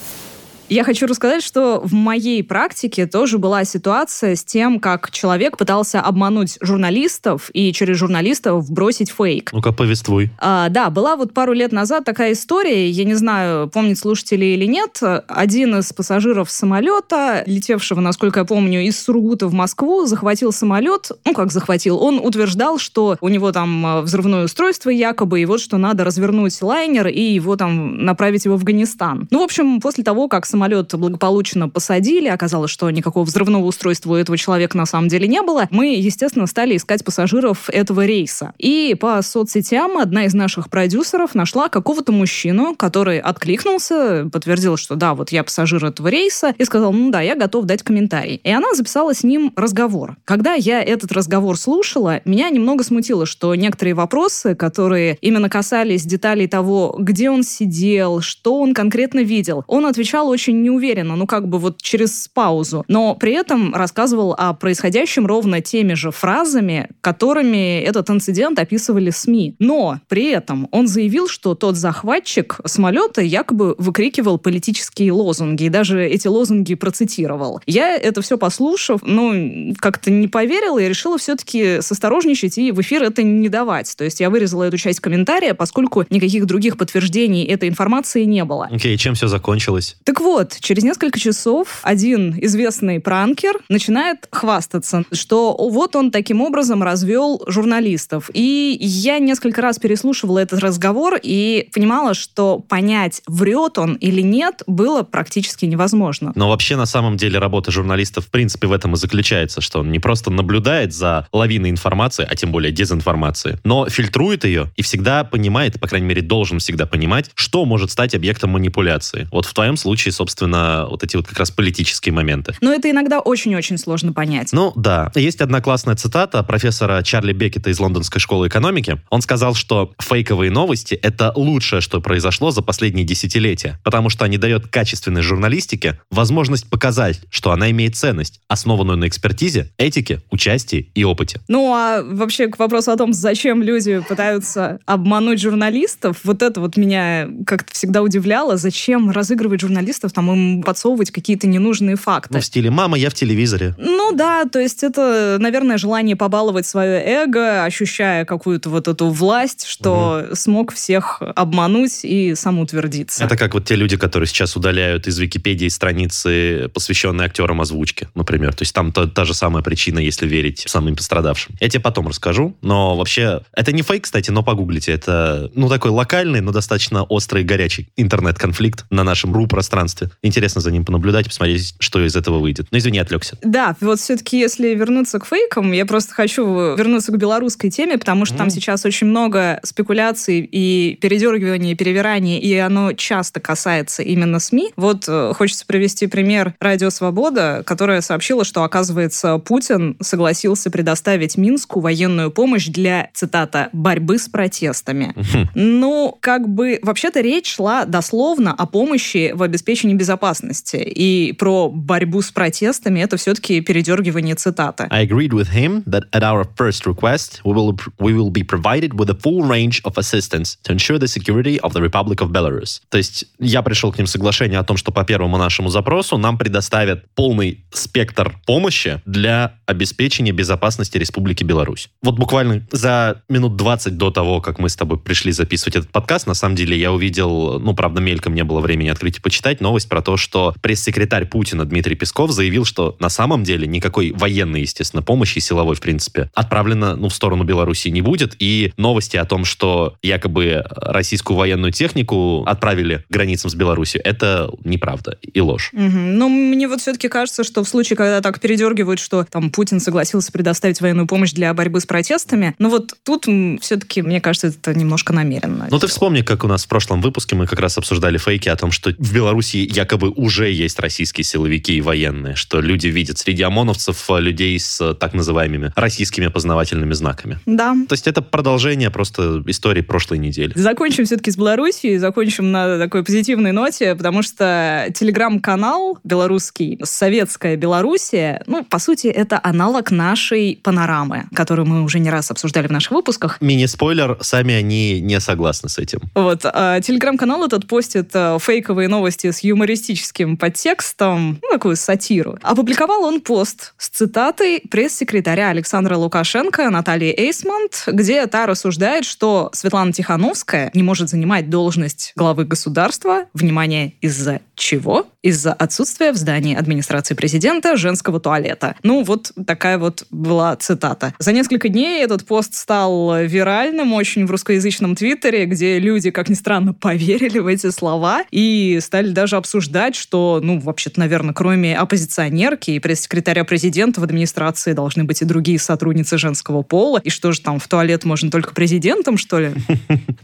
Я 0.70 0.84
хочу 0.84 1.08
рассказать, 1.08 1.43
что 1.43 1.81
в 1.82 1.93
моей 1.94 2.44
практике 2.44 3.06
тоже 3.06 3.38
была 3.38 3.64
ситуация 3.64 4.37
с 4.37 4.44
тем, 4.44 4.78
как 4.78 5.11
человек 5.11 5.56
пытался 5.56 6.00
обмануть 6.00 6.58
журналистов 6.61 7.50
и 7.52 7.72
через 7.72 7.96
журналистов 7.96 8.70
бросить 8.70 9.11
фейк. 9.11 9.52
Ну-ка, 9.52 9.72
повествуй. 9.72 10.31
А, 10.38 10.69
да, 10.69 10.90
была 10.90 11.17
вот 11.17 11.34
пару 11.34 11.55
лет 11.55 11.72
назад 11.72 12.05
такая 12.05 12.34
история, 12.34 12.88
я 12.88 13.02
не 13.02 13.14
знаю, 13.14 13.69
помнит 13.69 13.99
слушатели 13.99 14.44
или 14.44 14.64
нет, 14.64 15.00
один 15.26 15.76
из 15.76 15.93
пассажиров 15.93 16.49
самолета, 16.49 17.43
летевшего, 17.46 17.99
насколько 17.99 18.38
я 18.38 18.46
помню, 18.46 18.82
из 18.82 19.02
Сургута 19.02 19.49
в 19.49 19.52
Москву, 19.52 20.06
захватил 20.06 20.52
самолет, 20.52 21.11
ну 21.25 21.35
как 21.35 21.50
захватил, 21.50 21.99
он 22.00 22.21
утверждал, 22.21 22.78
что 22.78 23.16
у 23.21 23.28
него 23.28 23.50
там 23.50 23.85
а, 23.85 24.02
взрывное 24.02 24.45
устройство 24.45 24.90
якобы, 24.90 25.40
и 25.40 25.47
вот 25.47 25.61
что 25.61 25.78
надо 25.78 26.04
развернуть 26.04 26.62
лайнер 26.62 27.09
и 27.09 27.21
его 27.21 27.56
там 27.56 28.04
направить 28.04 28.45
его 28.45 28.54
в 28.54 28.61
Афганистан. 28.61 29.26
Ну, 29.33 29.40
в 29.40 29.42
общем, 29.42 29.80
после 29.80 30.04
того, 30.04 30.28
как 30.28 30.47
самолет 30.47 30.60
самолет 30.61 30.95
благополучно 30.95 31.71
посадили, 31.71 32.29
оказалось, 32.29 32.71
что 32.71 32.90
никакого 32.90 33.25
взрывного 33.25 33.64
устройства 33.64 34.12
у 34.12 34.14
этого 34.17 34.37
человека 34.37 34.76
на 34.76 34.85
самом 34.85 35.09
деле 35.09 35.26
не 35.26 35.40
было, 35.40 35.67
мы, 35.71 35.95
естественно, 35.95 36.47
стали 36.47 36.76
искать 36.76 37.02
пассажиров 37.02 37.71
этого 37.71 38.05
рейса. 38.05 38.52
И 38.59 38.95
по 39.00 39.23
соцсетям 39.23 39.97
одна 39.97 40.26
из 40.26 40.35
наших 40.35 40.69
продюсеров 40.69 41.35
нашла 41.35 41.71
какого-то 41.71 42.12
мужчину, 42.12 42.75
который 42.76 43.21
откликнулся, 43.21 44.29
подтвердил, 44.31 44.76
что 44.76 44.97
да, 44.97 45.14
вот 45.14 45.33
я 45.33 45.43
пассажир 45.43 45.83
этого 45.83 46.09
рейса, 46.09 46.55
и 46.59 46.64
сказал, 46.67 46.93
ну 46.93 47.11
да, 47.11 47.23
я 47.23 47.37
готов 47.37 47.64
дать 47.64 47.83
комментарий. 47.83 48.38
И 48.45 48.50
она 48.50 48.75
записала 48.75 49.14
с 49.14 49.23
ним 49.23 49.55
разговор. 49.57 50.19
Когда 50.26 50.52
я 50.52 50.83
этот 50.83 51.11
разговор 51.12 51.57
слушала, 51.57 52.21
меня 52.26 52.50
немного 52.50 52.85
смутило, 52.85 53.25
что 53.25 53.55
некоторые 53.55 53.95
вопросы, 53.95 54.55
которые 54.55 55.17
именно 55.23 55.49
касались 55.49 56.05
деталей 56.05 56.49
того, 56.49 56.97
где 56.99 57.31
он 57.31 57.45
сидел, 57.45 58.21
что 58.21 58.61
он 58.61 58.75
конкретно 58.75 59.21
видел, 59.21 59.64
он 59.67 59.87
отвечал 59.87 60.29
очень 60.29 60.50
очень 60.50 60.62
неуверенно, 60.62 61.16
ну 61.16 61.26
как 61.26 61.49
бы 61.49 61.59
вот 61.59 61.80
через 61.80 62.28
паузу, 62.33 62.85
но 62.88 63.14
при 63.14 63.33
этом 63.33 63.75
рассказывал 63.75 64.35
о 64.37 64.52
происходящем 64.52 65.26
ровно 65.26 65.61
теми 65.61 65.95
же 65.95 66.11
фразами, 66.11 66.88
которыми 67.00 67.80
этот 67.80 68.11
инцидент 68.11 68.59
описывали 68.59 69.11
СМИ. 69.11 69.54
Но 69.59 70.00
при 70.09 70.30
этом 70.30 70.69
он 70.73 70.88
заявил, 70.88 71.28
что 71.28 71.54
тот 71.54 71.76
захватчик 71.76 72.61
самолета 72.64 73.23
якобы 73.23 73.75
выкрикивал 73.78 74.38
политические 74.38 75.12
лозунги, 75.12 75.64
и 75.64 75.69
даже 75.69 76.04
эти 76.04 76.28
лозунги 76.28 76.75
процитировал. 76.75 77.61
Я 77.66 77.97
это 77.97 78.23
все 78.23 78.37
послушав, 78.37 79.00
ну, 79.04 79.75
как-то 79.78 80.11
не 80.11 80.28
поверила 80.28 80.78
и 80.78 80.88
решила 80.88 81.16
все-таки 81.19 81.80
состорожничать 81.80 82.59
и 82.59 82.73
в 82.73 82.80
эфир 82.80 83.02
это 83.02 83.23
не 83.23 83.49
давать. 83.49 83.95
То 83.97 84.04
есть 84.04 84.21
я 84.21 84.30
вырезала 84.30 84.64
эту 84.64 84.78
часть 84.78 85.00
комментария, 85.00 85.54
поскольку 85.54 86.04
никаких 86.11 86.47
других 86.47 86.76
подтверждений 86.76 87.45
этой 87.45 87.69
информации 87.69 88.25
не 88.25 88.45
было. 88.45 88.69
Окей, 88.71 88.95
okay, 88.95 88.99
чем 88.99 89.14
все 89.14 89.28
закончилось? 89.28 89.97
Так 90.04 90.21
вот, 90.21 90.29
вот, 90.30 90.58
через 90.60 90.84
несколько 90.84 91.18
часов 91.18 91.80
один 91.82 92.37
известный 92.40 93.00
пранкер 93.00 93.58
начинает 93.68 94.28
хвастаться, 94.30 95.02
что 95.10 95.56
вот 95.58 95.96
он 95.96 96.12
таким 96.12 96.40
образом 96.40 96.84
развел 96.84 97.42
журналистов. 97.49 98.30
И 98.32 98.76
я 98.80 99.18
несколько 99.18 99.60
раз 99.60 99.80
переслушивала 99.80 100.38
этот 100.38 100.60
разговор 100.60 101.18
и 101.20 101.68
понимала, 101.75 102.14
что 102.14 102.60
понять, 102.60 103.22
врет 103.26 103.76
он 103.78 103.94
или 103.94 104.20
нет, 104.20 104.62
было 104.68 105.02
практически 105.02 105.64
невозможно. 105.64 106.30
Но 106.37 106.49
вообще, 106.49 106.76
на 106.76 106.87
самом 106.87 107.16
деле, 107.16 107.40
работа 107.40 107.72
журналиста, 107.72 108.20
в 108.20 108.28
принципе, 108.28 108.68
в 108.68 108.72
этом 108.72 108.94
и 108.94 108.96
заключается, 108.96 109.60
что 109.60 109.80
он 109.80 109.90
не 109.90 109.99
просто 109.99 110.30
наблюдает 110.30 110.94
за 110.94 111.26
лавиной 111.32 111.70
информации, 111.70 112.25
а 112.30 112.37
тем 112.37 112.52
более 112.52 112.70
дезинформации, 112.70 113.58
но 113.64 113.88
фильтрует 113.88 114.44
ее 114.44 114.70
и 114.76 114.82
всегда 114.82 115.25
понимает, 115.25 115.80
по 115.80 115.88
крайней 115.88 116.06
мере, 116.06 116.22
должен 116.22 116.60
всегда 116.60 116.87
понимать, 116.87 117.32
что 117.34 117.64
может 117.64 117.90
стать 117.90 118.14
объектом 118.14 118.50
манипуляции. 118.50 119.26
Вот 119.32 119.44
в 119.44 119.52
твоем 119.52 119.76
случае, 119.76 120.12
собственно, 120.21 120.87
вот 120.91 121.03
эти 121.03 121.17
вот 121.17 121.27
как 121.27 121.39
раз 121.39 121.50
политические 121.50 122.12
моменты. 122.12 122.55
Но 122.61 122.75
это 122.75 122.91
иногда 122.91 123.21
очень-очень 123.21 123.79
сложно 123.79 124.12
понять. 124.12 124.53
Ну 124.53 124.71
да. 124.77 125.11
Есть 125.15 125.41
одна 125.41 125.62
классная 125.62 125.97
цитата 125.97 126.43
профессора 126.43 127.03
Чарли 127.03 127.33
Беккета 127.33 127.71
из 127.71 127.81
Лондонской 127.81 128.21
школы 128.21 128.49
экономики. 128.49 129.00
Он 129.09 129.23
сказал, 129.23 129.55
что 129.55 129.95
фейковые 129.99 130.50
новости— 130.50 130.93
это 131.03 131.33
лучшее, 131.35 131.81
что 131.81 132.03
произошло 132.03 132.50
за 132.50 132.61
последние 132.61 133.07
десятилетия, 133.07 133.81
потому 133.83 134.11
что 134.11 134.27
они 134.27 134.37
дают 134.37 134.67
качественной 134.67 135.23
журналистике 135.23 135.99
возможность 136.11 136.69
показать, 136.69 137.23
что 137.31 137.53
она 137.53 137.71
имеет 137.71 137.97
ценность, 137.97 138.43
основанную 138.47 138.99
на 138.99 139.09
экспертизе, 139.09 139.71
этике, 139.79 140.21
участии 140.31 140.91
и 140.95 141.03
опыте. 141.03 141.41
Ну 141.49 141.73
а 141.73 142.03
вообще 142.03 142.49
к 142.49 142.59
вопросу 142.59 142.91
о 142.91 142.97
том, 142.99 143.15
зачем 143.15 143.62
люди 143.62 144.00
пытаются 144.07 144.81
обмануть 144.85 145.41
журналистов, 145.41 146.19
вот 146.25 146.43
это 146.43 146.61
вот 146.61 146.77
меня 146.77 147.27
как-то 147.47 147.73
всегда 147.73 148.03
удивляло. 148.03 148.59
Зачем 148.59 149.11
разыгрывать 149.11 149.62
журналистов, 149.62 150.10
там 150.12 150.31
им 150.31 150.62
подсовывать 150.62 151.11
какие-то 151.11 151.47
ненужные 151.47 151.97
факты? 151.97 152.35
Ну, 152.35 152.40
в 152.40 152.45
стиле 152.45 152.71
«мама, 152.71 152.99
я 152.99 153.11
в 153.11 153.14
телевизоре». 153.14 153.75
Ну 153.79 154.12
да, 154.14 154.45
то 154.45 154.59
есть 154.59 154.83
это, 154.83 155.37
наверное, 155.38 155.79
желание 155.79 156.17
побаловать 156.17 156.67
свое 156.67 157.02
эго, 157.05 157.64
ощущая 157.64 158.25
какую-то 158.25 158.71
вот 158.71 158.88
эту 158.88 159.09
власть, 159.09 159.67
что 159.67 160.25
угу. 160.26 160.37
смог 160.37 160.73
всех 160.73 161.23
обмануть 161.37 162.00
и 162.05 162.35
самоутвердиться. 162.35 163.25
Это 163.25 163.37
как 163.37 163.55
вот 163.55 163.64
те 163.64 163.76
люди, 163.76 163.97
которые 163.97 164.26
сейчас 164.26 164.57
удаляют 164.57 165.07
из 165.07 165.19
Википедии 165.19 165.69
страницы, 165.69 166.71
посвященные 166.75 167.26
актерам 167.26 167.61
озвучки, 167.61 168.09
например. 168.14 168.55
То 168.55 168.62
есть 168.62 168.75
там 168.75 168.93
та, 168.93 169.07
та 169.07 169.25
же 169.25 169.35
самая 169.35 169.62
причина, 169.62 169.99
если 169.99 170.26
верить 170.26 170.64
самым 170.67 170.97
пострадавшим. 170.97 171.55
Я 171.61 171.69
тебе 171.69 171.83
потом 171.83 172.09
расскажу, 172.09 172.57
но 172.62 172.97
вообще 172.97 173.43
это 173.52 173.73
не 173.73 173.83
фейк, 173.83 174.05
кстати, 174.05 174.31
но 174.31 174.43
погуглите. 174.43 174.93
Это, 174.93 175.50
ну, 175.55 175.69
такой 175.69 175.90
локальный, 175.90 176.40
но 176.40 176.52
достаточно 176.52 177.05
острый, 177.05 177.45
горячий 177.45 177.88
интернет-конфликт 177.97 178.87
на 178.90 179.05
нашем 179.05 179.33
РУ-пространстве. 179.33 180.00
Интересно 180.23 180.61
за 180.61 180.71
ним 180.71 180.85
понаблюдать, 180.85 181.26
посмотреть, 181.26 181.75
что 181.78 182.04
из 182.04 182.16
этого 182.16 182.38
выйдет. 182.38 182.66
Но 182.71 182.78
извини, 182.78 182.99
отвлекся. 182.99 183.37
Да, 183.42 183.76
вот 183.80 184.00
все-таки, 184.00 184.38
если 184.38 184.75
вернуться 184.75 185.19
к 185.19 185.26
фейкам, 185.26 185.73
я 185.73 185.87
просто 185.87 186.14
хочу 186.14 186.75
вернуться 186.76 187.12
к 187.12 187.16
белорусской 187.16 187.71
теме, 187.71 187.99
потому 187.99 188.25
что 188.25 188.35
mm. 188.35 188.38
там 188.38 188.50
сейчас 188.50 188.85
очень 188.85 189.07
много 189.07 189.61
спекуляций 189.62 190.40
и 190.40 190.99
передергивания, 191.00 191.73
и 191.73 191.75
перевираний, 191.75 192.38
и 192.38 192.54
оно 192.57 192.92
часто 192.92 193.40
касается 193.40 194.02
именно 194.02 194.38
СМИ. 194.38 194.73
Вот 194.76 195.04
э, 195.09 195.33
хочется 195.35 195.66
привести 195.66 196.07
пример 196.07 196.54
«Радио 196.61 196.90
Свобода», 196.90 197.62
которая 197.66 198.00
сообщила, 198.00 198.45
что, 198.45 198.62
оказывается, 198.62 199.38
Путин 199.38 199.97
согласился 200.00 200.71
предоставить 200.71 201.37
Минску 201.37 201.80
военную 201.80 202.30
помощь 202.30 202.66
для, 202.66 203.11
цитата, 203.14 203.69
«борьбы 203.73 204.19
с 204.19 204.28
протестами». 204.28 205.14
Ну, 205.54 206.16
как 206.21 206.49
бы, 206.49 206.78
вообще-то 206.83 207.21
речь 207.21 207.54
шла 207.54 207.85
дословно 207.85 208.52
о 208.52 208.66
помощи 208.66 209.33
в 209.35 209.42
обеспечении 209.42 209.89
безопасности. 209.94 210.76
И 210.76 211.32
про 211.32 211.68
борьбу 211.68 212.23
с 212.23 212.30
протестами 212.30 213.00
это 213.00 213.16
все-таки 213.16 213.61
передергивание 213.61 214.35
цитаты. 214.35 214.87
I 214.90 215.06
agreed 215.06 215.32
with 215.32 215.50
him 215.52 215.82
that 215.85 216.04
at 216.12 216.23
our 216.23 216.47
first 216.56 216.87
request 216.87 217.40
we 217.44 217.52
will, 217.52 217.78
we 217.99 218.12
will 218.12 218.30
be 218.30 218.42
provided 218.42 218.94
with 218.94 219.11
a 219.11 219.14
full 219.14 219.42
range 219.42 219.80
of 219.85 219.97
assistance 219.97 220.56
to 220.62 220.73
ensure 220.73 220.99
the 220.99 221.09
security 221.09 221.61
of 221.61 221.73
the 221.73 221.80
Republic 221.80 222.20
of 222.20 222.30
Belarus. 222.30 222.80
То 222.88 222.99
есть 222.99 223.26
я 223.38 223.62
пришел 223.62 223.92
к 223.92 223.99
ним 223.99 224.06
соглашение 224.06 224.59
о 224.59 224.64
том, 224.64 224.76
что 224.76 224.92
по 224.92 225.04
первому 225.04 225.37
нашему 225.38 225.68
запросу 225.68 226.18
нам 226.18 226.38
предоставят 226.38 227.04
полный 227.14 227.64
спектр 227.73 228.37
помощи 228.47 229.00
для 229.06 229.54
обеспечения 229.66 230.32
безопасности 230.32 230.99
Республики 230.99 231.44
Беларусь. 231.44 231.90
Вот 232.02 232.16
буквально 232.16 232.66
за 232.70 233.23
минут 233.28 233.56
20 233.56 233.97
до 233.97 234.11
того, 234.11 234.40
как 234.40 234.59
мы 234.59 234.68
с 234.68 234.76
тобой 234.76 234.99
пришли 234.99 235.32
записывать 235.32 235.76
этот 235.76 235.90
подкаст, 235.90 236.26
на 236.26 236.35
самом 236.35 236.56
деле 236.56 236.78
я 236.78 236.92
увидел, 236.92 237.59
ну, 237.61 237.75
правда, 237.75 238.00
мельком 238.00 238.35
не 238.35 238.44
было 238.44 238.61
времени 238.61 238.88
открыть 238.88 239.18
и 239.18 239.20
почитать 239.20 239.61
новость 239.61 239.79
про 239.88 240.02
то, 240.02 240.16
что 240.16 240.54
пресс-секретарь 240.60 241.26
Путина 241.26 241.64
Дмитрий 241.64 241.94
Песков 241.94 242.30
заявил, 242.32 242.64
что 242.64 242.96
на 242.99 243.08
самом 243.08 243.44
деле 243.44 243.66
никакой 243.66 244.12
военной, 244.12 244.62
естественно, 244.62 245.02
помощи, 245.02 245.38
силовой, 245.38 245.76
в 245.76 245.80
принципе, 245.80 246.30
отправлена, 246.34 246.96
ну, 246.96 247.08
в 247.08 247.14
сторону 247.14 247.44
Беларуси 247.44 247.88
не 247.88 248.02
будет. 248.02 248.37
И 248.38 248.72
новости 248.76 249.16
о 249.16 249.25
том, 249.25 249.44
что 249.44 249.96
якобы 250.02 250.64
российскую 250.70 251.37
военную 251.37 251.72
технику 251.72 252.44
отправили 252.46 253.04
к 253.08 253.12
границам 253.12 253.50
с 253.50 253.54
Беларусью, 253.54 254.00
это 254.04 254.50
неправда 254.64 255.18
и 255.22 255.40
ложь. 255.40 255.70
Угу. 255.72 255.82
Но 255.82 256.28
мне 256.28 256.68
вот 256.68 256.80
все-таки 256.80 257.08
кажется, 257.08 257.44
что 257.44 257.64
в 257.64 257.68
случае, 257.68 257.96
когда 257.96 258.20
так 258.20 258.40
передергивают, 258.40 259.00
что 259.00 259.25
там 259.25 259.50
Путин 259.50 259.80
согласился 259.80 260.32
предоставить 260.32 260.80
военную 260.80 261.06
помощь 261.06 261.32
для 261.32 261.52
борьбы 261.54 261.80
с 261.80 261.87
протестами, 261.87 262.54
ну 262.58 262.70
вот 262.70 262.94
тут 263.04 263.26
все-таки, 263.60 264.02
мне 264.02 264.20
кажется, 264.20 264.49
это 264.49 264.75
немножко 264.75 265.12
намеренно. 265.12 265.68
Ну 265.70 265.78
ты 265.78 265.87
вспомни, 265.87 266.22
как 266.22 266.44
у 266.44 266.49
нас 266.49 266.64
в 266.64 266.68
прошлом 266.68 267.00
выпуске 267.00 267.37
мы 267.37 267.46
как 267.46 267.60
раз 267.60 267.78
обсуждали 267.78 268.18
фейки 268.18 268.49
о 268.49 268.56
том, 268.56 268.70
что 268.70 268.90
в 268.90 269.12
Беларуси 269.12 269.68
якобы 269.71 270.11
уже 270.11 270.50
есть 270.50 270.79
российские 270.79 271.25
силовики 271.25 271.77
и 271.77 271.81
военные, 271.81 272.35
что 272.35 272.61
люди 272.61 272.89
видят 272.89 273.19
среди 273.19 273.43
ОМОНовцев 273.43 274.09
людей 274.19 274.59
с 274.59 274.95
так 274.95 275.15
называемыми 275.15 275.73
российскими 275.77 276.27
познавательными 276.27 276.93
знаками. 276.93 277.39
Да. 277.47 277.75
То 277.89 277.95
есть 277.95 278.07
это 278.07 278.23
продолжение 278.23 278.91
просто 278.91 279.43
истории 279.47 279.83
прошлой 279.83 280.19
недели. 280.19 280.53
Закончим 280.57 281.05
все-таки 281.05 281.31
с 281.31 281.37
Белоруссией, 281.37 281.99
закончим 281.99 282.50
на 282.50 282.79
такой 282.79 283.05
позитивной 283.05 283.53
ноте, 283.53 283.95
потому 283.95 284.23
что 284.23 284.89
телеграм-канал 284.95 285.99
белорусский 286.05 286.79
«Советская 286.83 287.57
Белоруссия», 287.57 288.43
ну, 288.47 288.65
по 288.65 288.79
сути, 288.79 289.07
это 289.07 289.41
аналог 289.43 289.91
нашей 289.91 290.59
панорамы, 290.62 291.25
которую 291.35 291.67
мы 291.67 291.83
уже 291.83 291.99
не 291.99 292.11
раз 292.11 292.31
обсуждали 292.31 292.67
в 292.67 292.73
наших 292.73 292.93
выпусках. 292.93 293.41
Мини-спойлер, 293.41 294.19
сами 294.21 294.55
они 294.55 295.00
не 295.00 295.21
согласны 295.21 295.69
с 295.69 295.79
этим. 295.79 296.00
Вот. 296.15 296.41
А 296.45 296.81
телеграм-канал 296.81 297.45
этот 297.45 297.67
постит 297.67 298.11
а, 298.15 298.39
фейковые 298.39 298.89
новости 298.89 299.31
с 299.31 299.41
юмористическим 299.61 300.38
подтекстом, 300.38 301.38
ну, 301.43 301.49
такую 301.50 301.76
сатиру. 301.76 302.38
Опубликовал 302.43 303.05
он 303.05 303.21
пост 303.21 303.75
с 303.76 303.90
цитатой 303.90 304.62
пресс-секретаря 304.71 305.50
Александра 305.50 305.97
Лукашенко 305.97 306.71
Натальи 306.71 307.14
Эйсмонт, 307.14 307.85
где 307.87 308.26
та 308.26 308.47
рассуждает, 308.47 309.05
что 309.05 309.50
Светлана 309.52 309.93
Тихановская 309.93 310.71
не 310.73 310.83
может 310.83 311.11
занимать 311.11 311.50
должность 311.50 312.12
главы 312.17 312.45
государства, 312.45 313.26
внимание, 313.35 313.93
из-за 314.00 314.40
чего? 314.55 315.07
Из-за 315.23 315.53
отсутствия 315.53 316.12
в 316.12 316.17
здании 316.17 316.57
администрации 316.57 317.15
президента 317.15 317.77
женского 317.77 318.21
туалета. 318.21 318.75
Ну, 318.83 319.03
вот 319.03 319.33
такая 319.47 319.77
вот 319.77 320.07
была 320.11 320.57
цитата. 320.57 321.15
За 321.19 321.33
несколько 321.33 321.69
дней 321.69 322.03
этот 322.03 322.25
пост 322.25 322.55
стал 322.55 323.23
виральным 323.25 323.93
очень 323.93 324.25
в 324.25 324.31
русскоязычном 324.31 324.97
твиттере, 324.97 325.45
где 325.45 325.79
люди, 325.79 326.11
как 326.11 326.31
ни 326.31 326.35
странно, 326.35 326.73
поверили 326.73 327.39
в 327.39 327.47
эти 327.47 327.71
слова 327.71 328.25
и 328.31 328.79
стали 328.81 329.11
даже 329.11 329.37
обсуждать, 329.37 329.95
что, 329.95 330.41
ну, 330.43 330.59
вообще-то, 330.59 331.00
наверное, 331.00 331.35
кроме 331.35 331.77
оппозиционерки 331.77 332.71
и 332.71 332.79
пресс-секретаря 332.79 333.45
президента 333.45 334.00
в 334.00 334.05
администрации 334.05 334.73
должны 334.73 335.05
быть 335.05 335.21
и 335.21 335.27
другие 335.27 335.59
сотрудницы 335.59 336.17
женского 336.17 336.62
пола. 336.62 336.99
И 337.05 337.11
что 337.11 337.33
же 337.33 337.43
там, 337.43 337.59
в 337.59 337.69
туалет 337.69 338.05
можно 338.05 338.31
только 338.31 338.55
президентом, 338.55 339.19
что 339.19 339.39
ли? 339.39 339.50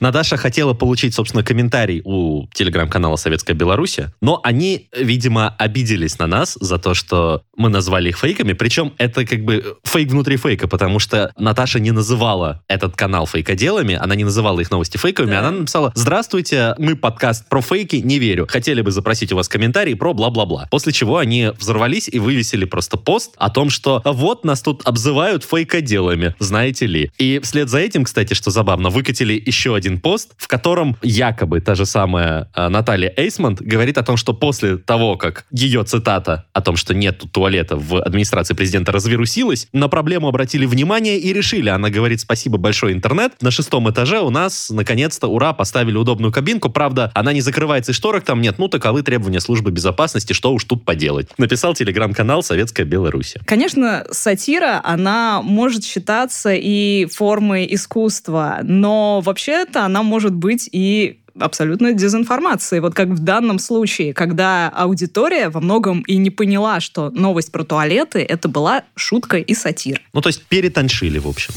Наташа 0.00 0.38
хотела 0.38 0.73
получить, 0.73 1.15
собственно, 1.15 1.45
комментарий 1.45 2.00
у 2.05 2.47
телеграм-канала 2.55 3.17
«Советская 3.17 3.55
Беларусь», 3.55 3.99
но 4.23 4.41
они, 4.43 4.86
видимо, 4.97 5.55
обиделись 5.59 6.19
на 6.19 6.26
нас 6.26 6.57
за 6.61 6.78
то, 6.78 6.95
что 6.95 7.43
мы 7.57 7.69
назвали 7.69 8.11
их 8.11 8.19
фейками. 8.19 8.52
Причем 8.52 8.93
это 8.99 9.25
как 9.25 9.45
бы 9.45 9.78
фейк 9.85 10.11
внутри 10.11 10.37
фейка, 10.37 10.69
потому 10.69 10.99
что 10.99 11.33
Наташа 11.38 11.78
не 11.78 11.90
называла 11.90 12.62
этот 12.69 12.97
канал 12.97 13.26
фейкоделами, 13.26 13.95
она 13.95 14.14
не 14.14 14.25
называла 14.25 14.61
их 14.61 14.71
новости 14.71 14.97
фейковыми, 14.97 15.33
да. 15.33 15.40
она 15.40 15.50
написала 15.50 15.93
«Здравствуйте, 15.95 16.75
мы 16.78 16.97
подкаст 16.97 17.49
про 17.49 17.61
фейки, 17.61 17.97
не 17.97 18.19
верю. 18.19 18.47
Хотели 18.49 18.83
бы 18.83 18.90
запросить 18.90 19.33
у 19.33 19.37
вас 19.37 19.49
комментарий 19.49 19.97
про 19.97 20.12
бла-бла-бла». 20.12 20.69
После 20.71 20.93
чего 20.93 21.19
они 21.19 21.52
взорвались 21.59 22.09
и 22.09 22.19
вывесили 22.19 22.64
просто 22.64 22.97
пост 22.97 23.35
о 23.37 23.50
том, 23.50 23.71
что 23.71 24.02
вот 24.05 24.45
нас 24.45 24.62
тут 24.62 24.83
обзывают 24.85 25.45
фейкоделами, 25.45 26.35
знаете 26.38 26.87
ли. 26.87 27.11
И 27.19 27.40
вслед 27.43 27.69
за 27.69 27.78
этим, 27.78 28.05
кстати, 28.05 28.35
что 28.35 28.50
забавно, 28.50 28.90
выкатили 28.90 29.43
еще 29.45 29.75
один 29.75 30.00
пост, 30.00 30.33
в 30.37 30.49
котором 30.49 30.97
якобы 31.02 31.61
та 31.61 31.75
же 31.75 31.87
самая 31.87 32.50
э, 32.55 32.69
Наталья 32.69 33.12
Эйсмонт 33.16 33.61
говорит 33.61 33.99
о 33.99 34.02
том, 34.02 34.16
что 34.16 34.35
после 34.35 34.75
того, 34.76 35.16
как 35.16 35.47
ее 35.50 35.85
цитата 35.85 36.47
о 36.52 36.61
том, 36.61 36.76
что 36.76 36.95
нет 36.95 37.23
туалета 37.33 37.76
в 37.76 38.02
администрации 38.02 38.54
президента 38.54 38.92
развирусилась, 38.92 39.68
на 39.73 39.88
проблему 39.88 40.28
обратили 40.28 40.66
внимание 40.66 41.18
и 41.18 41.33
решили. 41.33 41.68
Она 41.68 41.90
говорит, 41.90 42.21
спасибо 42.21 42.59
большое, 42.59 42.95
интернет. 42.95 43.33
На 43.40 43.50
шестом 43.50 43.88
этаже 43.90 44.21
у 44.21 44.30
нас, 44.30 44.71
наконец-то, 44.71 45.28
ура, 45.28 45.52
поставили 45.52 45.97
удобную 45.97 46.33
кабинку. 46.33 46.71
Правда, 46.71 47.11
она 47.14 47.33
не 47.33 47.40
закрывается 47.40 47.92
и 47.92 47.95
шторок 47.95 48.25
там 48.25 48.40
нет. 48.40 48.59
Ну, 48.59 48.68
таковы 48.68 49.02
требования 49.02 49.40
службы 49.40 49.71
безопасности, 49.71 50.33
что 50.33 50.52
уж 50.52 50.64
тут 50.64 50.85
поделать. 50.85 51.28
Написал 51.38 51.75
телеграм-канал 51.75 52.42
«Советская 52.42 52.87
Беларусь». 52.87 53.35
Конечно, 53.45 54.04
сатира, 54.11 54.80
она 54.85 55.42
может 55.42 55.85
считаться 55.85 56.52
и 56.54 57.06
формой 57.06 57.66
искусства, 57.71 58.61
но 58.62 59.21
вообще-то 59.21 59.85
она 59.85 60.02
может 60.02 60.35
быть 60.35 60.68
и 60.73 61.21
абсолютно 61.38 61.93
дезинформацией. 61.93 62.81
Вот 62.81 62.95
как 62.95 63.09
в 63.09 63.19
данном 63.19 63.59
случае, 63.59 64.14
когда 64.14 64.69
аудитория 64.69 65.49
во 65.49 65.61
многом 65.61 66.00
и 66.02 66.16
не 66.16 66.31
поняла, 66.31 66.81
что 66.81 67.11
новость 67.11 67.52
про 67.52 67.64
туалеты— 67.64 68.21
это 68.28 68.49
была 68.49 68.85
шутка 68.95 69.38
и 69.38 69.55
сатир. 69.55 70.00
Ну, 70.12 70.21
то 70.21 70.28
есть 70.28 70.45
перетаншили, 70.47 71.19
в 71.19 71.28
общем. 71.28 71.55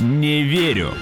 Не 0.00 0.42
верю. 0.42 0.92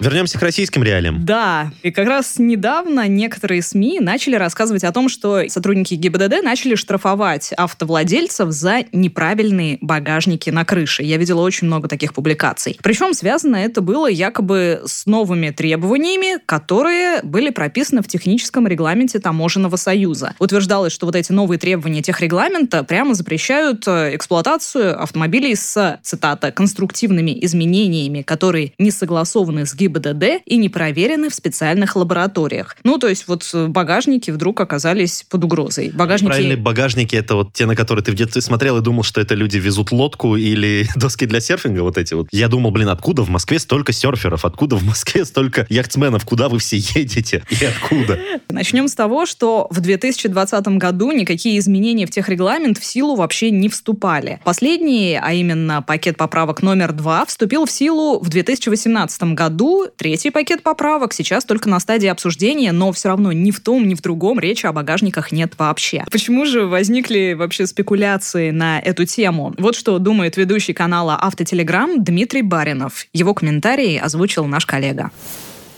Вернемся 0.00 0.38
к 0.38 0.42
российским 0.42 0.82
реалиям. 0.82 1.26
Да, 1.26 1.72
и 1.82 1.90
как 1.90 2.08
раз 2.08 2.38
недавно 2.38 3.06
некоторые 3.06 3.60
СМИ 3.60 4.00
начали 4.00 4.34
рассказывать 4.34 4.82
о 4.82 4.92
том, 4.92 5.10
что 5.10 5.46
сотрудники 5.48 5.92
ГИБДД 5.94 6.42
начали 6.42 6.74
штрафовать 6.74 7.52
автовладельцев 7.52 8.50
за 8.50 8.84
неправильные 8.92 9.76
багажники 9.82 10.48
на 10.48 10.64
крыше. 10.64 11.02
Я 11.02 11.18
видела 11.18 11.42
очень 11.42 11.66
много 11.66 11.86
таких 11.86 12.14
публикаций. 12.14 12.78
Причем 12.82 13.12
связано 13.12 13.56
это 13.56 13.82
было 13.82 14.06
якобы 14.06 14.80
с 14.86 15.04
новыми 15.04 15.50
требованиями, 15.50 16.38
которые 16.46 17.20
были 17.22 17.50
прописаны 17.50 18.00
в 18.00 18.08
техническом 18.08 18.66
регламенте 18.66 19.18
Таможенного 19.18 19.76
союза. 19.76 20.34
Утверждалось, 20.38 20.94
что 20.94 21.04
вот 21.04 21.14
эти 21.14 21.30
новые 21.30 21.58
требования 21.58 22.00
техрегламента 22.00 22.84
прямо 22.84 23.12
запрещают 23.12 23.86
э, 23.86 24.16
эксплуатацию 24.16 25.00
автомобилей 25.02 25.54
с, 25.54 25.98
цитата, 26.02 26.52
конструктивными 26.52 27.44
изменениями, 27.44 28.22
которые 28.22 28.72
не 28.78 28.90
согласованы 28.90 29.66
с 29.66 29.74
ГИБДД 29.74 29.89
ГИБДД 29.90 30.42
и 30.46 30.56
не 30.56 30.68
проверены 30.68 31.28
в 31.28 31.34
специальных 31.34 31.96
лабораториях. 31.96 32.76
Ну, 32.84 32.98
то 32.98 33.08
есть 33.08 33.26
вот 33.26 33.48
э, 33.52 33.66
багажники 33.66 34.30
вдруг 34.30 34.60
оказались 34.60 35.24
под 35.28 35.44
угрозой. 35.44 35.90
Багажники... 35.90 36.30
Правильные 36.30 36.56
багажники— 36.56 37.16
это 37.16 37.34
вот 37.34 37.52
те, 37.52 37.66
на 37.66 37.74
которые 37.74 38.04
ты 38.04 38.12
в 38.12 38.14
детстве 38.14 38.40
смотрел 38.42 38.78
и 38.78 38.82
думал, 38.82 39.02
что 39.02 39.20
это 39.20 39.34
люди 39.34 39.58
везут 39.58 39.92
лодку 39.92 40.36
или 40.36 40.86
доски 40.96 41.26
для 41.26 41.40
серфинга 41.40 41.80
вот 41.80 41.98
эти 41.98 42.14
вот. 42.14 42.28
Я 42.30 42.48
думал, 42.48 42.70
блин, 42.70 42.88
откуда 42.88 43.22
в 43.22 43.28
Москве 43.28 43.58
столько 43.58 43.92
серферов? 43.92 44.44
Откуда 44.44 44.76
в 44.76 44.84
Москве 44.84 45.24
столько 45.24 45.66
яхтсменов? 45.68 46.24
Куда 46.24 46.48
вы 46.48 46.58
все 46.58 46.76
едете? 46.76 47.42
И 47.50 47.64
откуда? 47.64 48.18
Начнем 48.48 48.88
с 48.88 48.94
того, 48.94 49.26
что 49.26 49.66
в 49.70 49.80
2020 49.80 50.68
году 50.68 51.12
никакие 51.12 51.58
изменения 51.58 52.06
в 52.06 52.10
техрегламент 52.10 52.78
в 52.78 52.84
силу 52.84 53.16
вообще 53.16 53.50
не 53.50 53.68
вступали. 53.68 54.40
Последний, 54.44 55.18
а 55.20 55.32
именно 55.32 55.82
пакет 55.82 56.16
поправок 56.16 56.62
номер 56.62 56.92
два, 56.92 57.24
вступил 57.24 57.66
в 57.66 57.70
силу 57.70 58.20
в 58.20 58.28
2018 58.28 59.22
году 59.34 59.79
третий 59.88 60.30
пакет 60.30 60.62
поправок 60.62 61.12
сейчас 61.12 61.44
только 61.44 61.68
на 61.68 61.80
стадии 61.80 62.08
обсуждения, 62.08 62.72
но 62.72 62.92
все 62.92 63.08
равно 63.08 63.32
ни 63.32 63.50
в 63.50 63.60
том, 63.60 63.86
ни 63.86 63.94
в 63.94 64.02
другом 64.02 64.38
речи 64.40 64.66
о 64.66 64.72
багажниках 64.72 65.32
нет 65.32 65.54
вообще. 65.58 66.04
Почему 66.10 66.46
же 66.46 66.66
возникли 66.66 67.34
вообще 67.34 67.66
спекуляции 67.66 68.50
на 68.50 68.80
эту 68.80 69.06
тему? 69.06 69.54
Вот 69.58 69.74
что 69.76 69.98
думает 69.98 70.36
ведущий 70.36 70.72
канала 70.72 71.18
Автотелеграм 71.20 72.02
Дмитрий 72.02 72.42
Баринов. 72.42 73.06
Его 73.12 73.34
комментарии 73.34 73.96
озвучил 73.96 74.46
наш 74.46 74.66
коллега. 74.66 75.10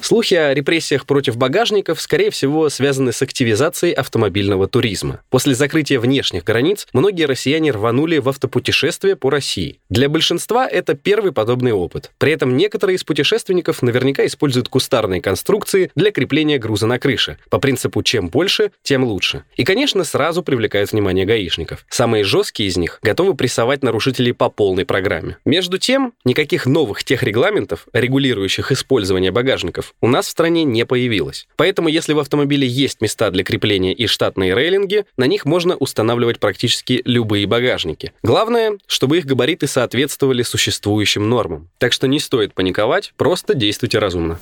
Слухи 0.02 0.34
о 0.34 0.52
репрессиях 0.52 1.06
против 1.06 1.36
багажников, 1.36 2.00
скорее 2.00 2.30
всего, 2.32 2.68
связаны 2.70 3.12
с 3.12 3.22
активизацией 3.22 3.92
автомобильного 3.92 4.66
туризма. 4.66 5.20
После 5.30 5.54
закрытия 5.54 6.00
внешних 6.00 6.42
границ 6.42 6.88
многие 6.92 7.26
россияне 7.26 7.70
рванули 7.70 8.18
в 8.18 8.28
автопутешествие 8.28 9.14
по 9.14 9.30
России. 9.30 9.78
Для 9.90 10.08
большинства 10.08 10.68
это 10.68 10.94
первый 10.94 11.30
подобный 11.30 11.70
опыт. 11.70 12.10
При 12.18 12.32
этом 12.32 12.56
некоторые 12.56 12.96
из 12.96 13.04
путешественников 13.04 13.80
наверняка 13.80 14.26
используют 14.26 14.68
кустарные 14.68 15.22
конструкции 15.22 15.92
для 15.94 16.10
крепления 16.10 16.58
груза 16.58 16.88
на 16.88 16.98
крыше. 16.98 17.38
По 17.48 17.60
принципу 17.60 18.02
«чем 18.02 18.28
больше, 18.28 18.72
тем 18.82 19.04
лучше». 19.04 19.44
И, 19.54 19.62
конечно, 19.62 20.02
сразу 20.02 20.42
привлекают 20.42 20.90
внимание 20.90 21.24
гаишников. 21.24 21.86
Самые 21.88 22.24
жесткие 22.24 22.68
из 22.68 22.76
них 22.76 22.98
готовы 23.02 23.34
прессовать 23.34 23.84
нарушителей 23.84 24.34
по 24.34 24.50
полной 24.50 24.84
программе. 24.84 25.36
Между 25.44 25.78
тем, 25.78 26.12
никаких 26.24 26.66
новых 26.66 27.04
техрегламентов, 27.04 27.86
регулирующих 27.92 28.72
использование 28.72 29.30
багажников, 29.30 29.91
у 30.00 30.08
нас 30.08 30.26
в 30.26 30.30
стране 30.30 30.64
не 30.64 30.84
появилось. 30.86 31.46
Поэтому, 31.56 31.88
если 31.88 32.12
в 32.12 32.18
автомобиле 32.18 32.66
есть 32.66 33.00
места 33.00 33.30
для 33.30 33.44
крепления 33.44 33.92
и 33.92 34.06
штатные 34.06 34.54
рейлинги, 34.54 35.04
на 35.16 35.26
них 35.26 35.44
можно 35.44 35.76
устанавливать 35.76 36.40
практически 36.40 37.02
любые 37.04 37.46
багажники. 37.46 38.12
Главное, 38.22 38.78
чтобы 38.86 39.18
их 39.18 39.26
габариты 39.26 39.66
соответствовали 39.66 40.42
существующим 40.42 41.28
нормам. 41.28 41.68
Так 41.78 41.92
что 41.92 42.08
не 42.08 42.20
стоит 42.20 42.54
паниковать, 42.54 43.12
просто 43.16 43.54
действуйте 43.54 43.98
разумно. 43.98 44.38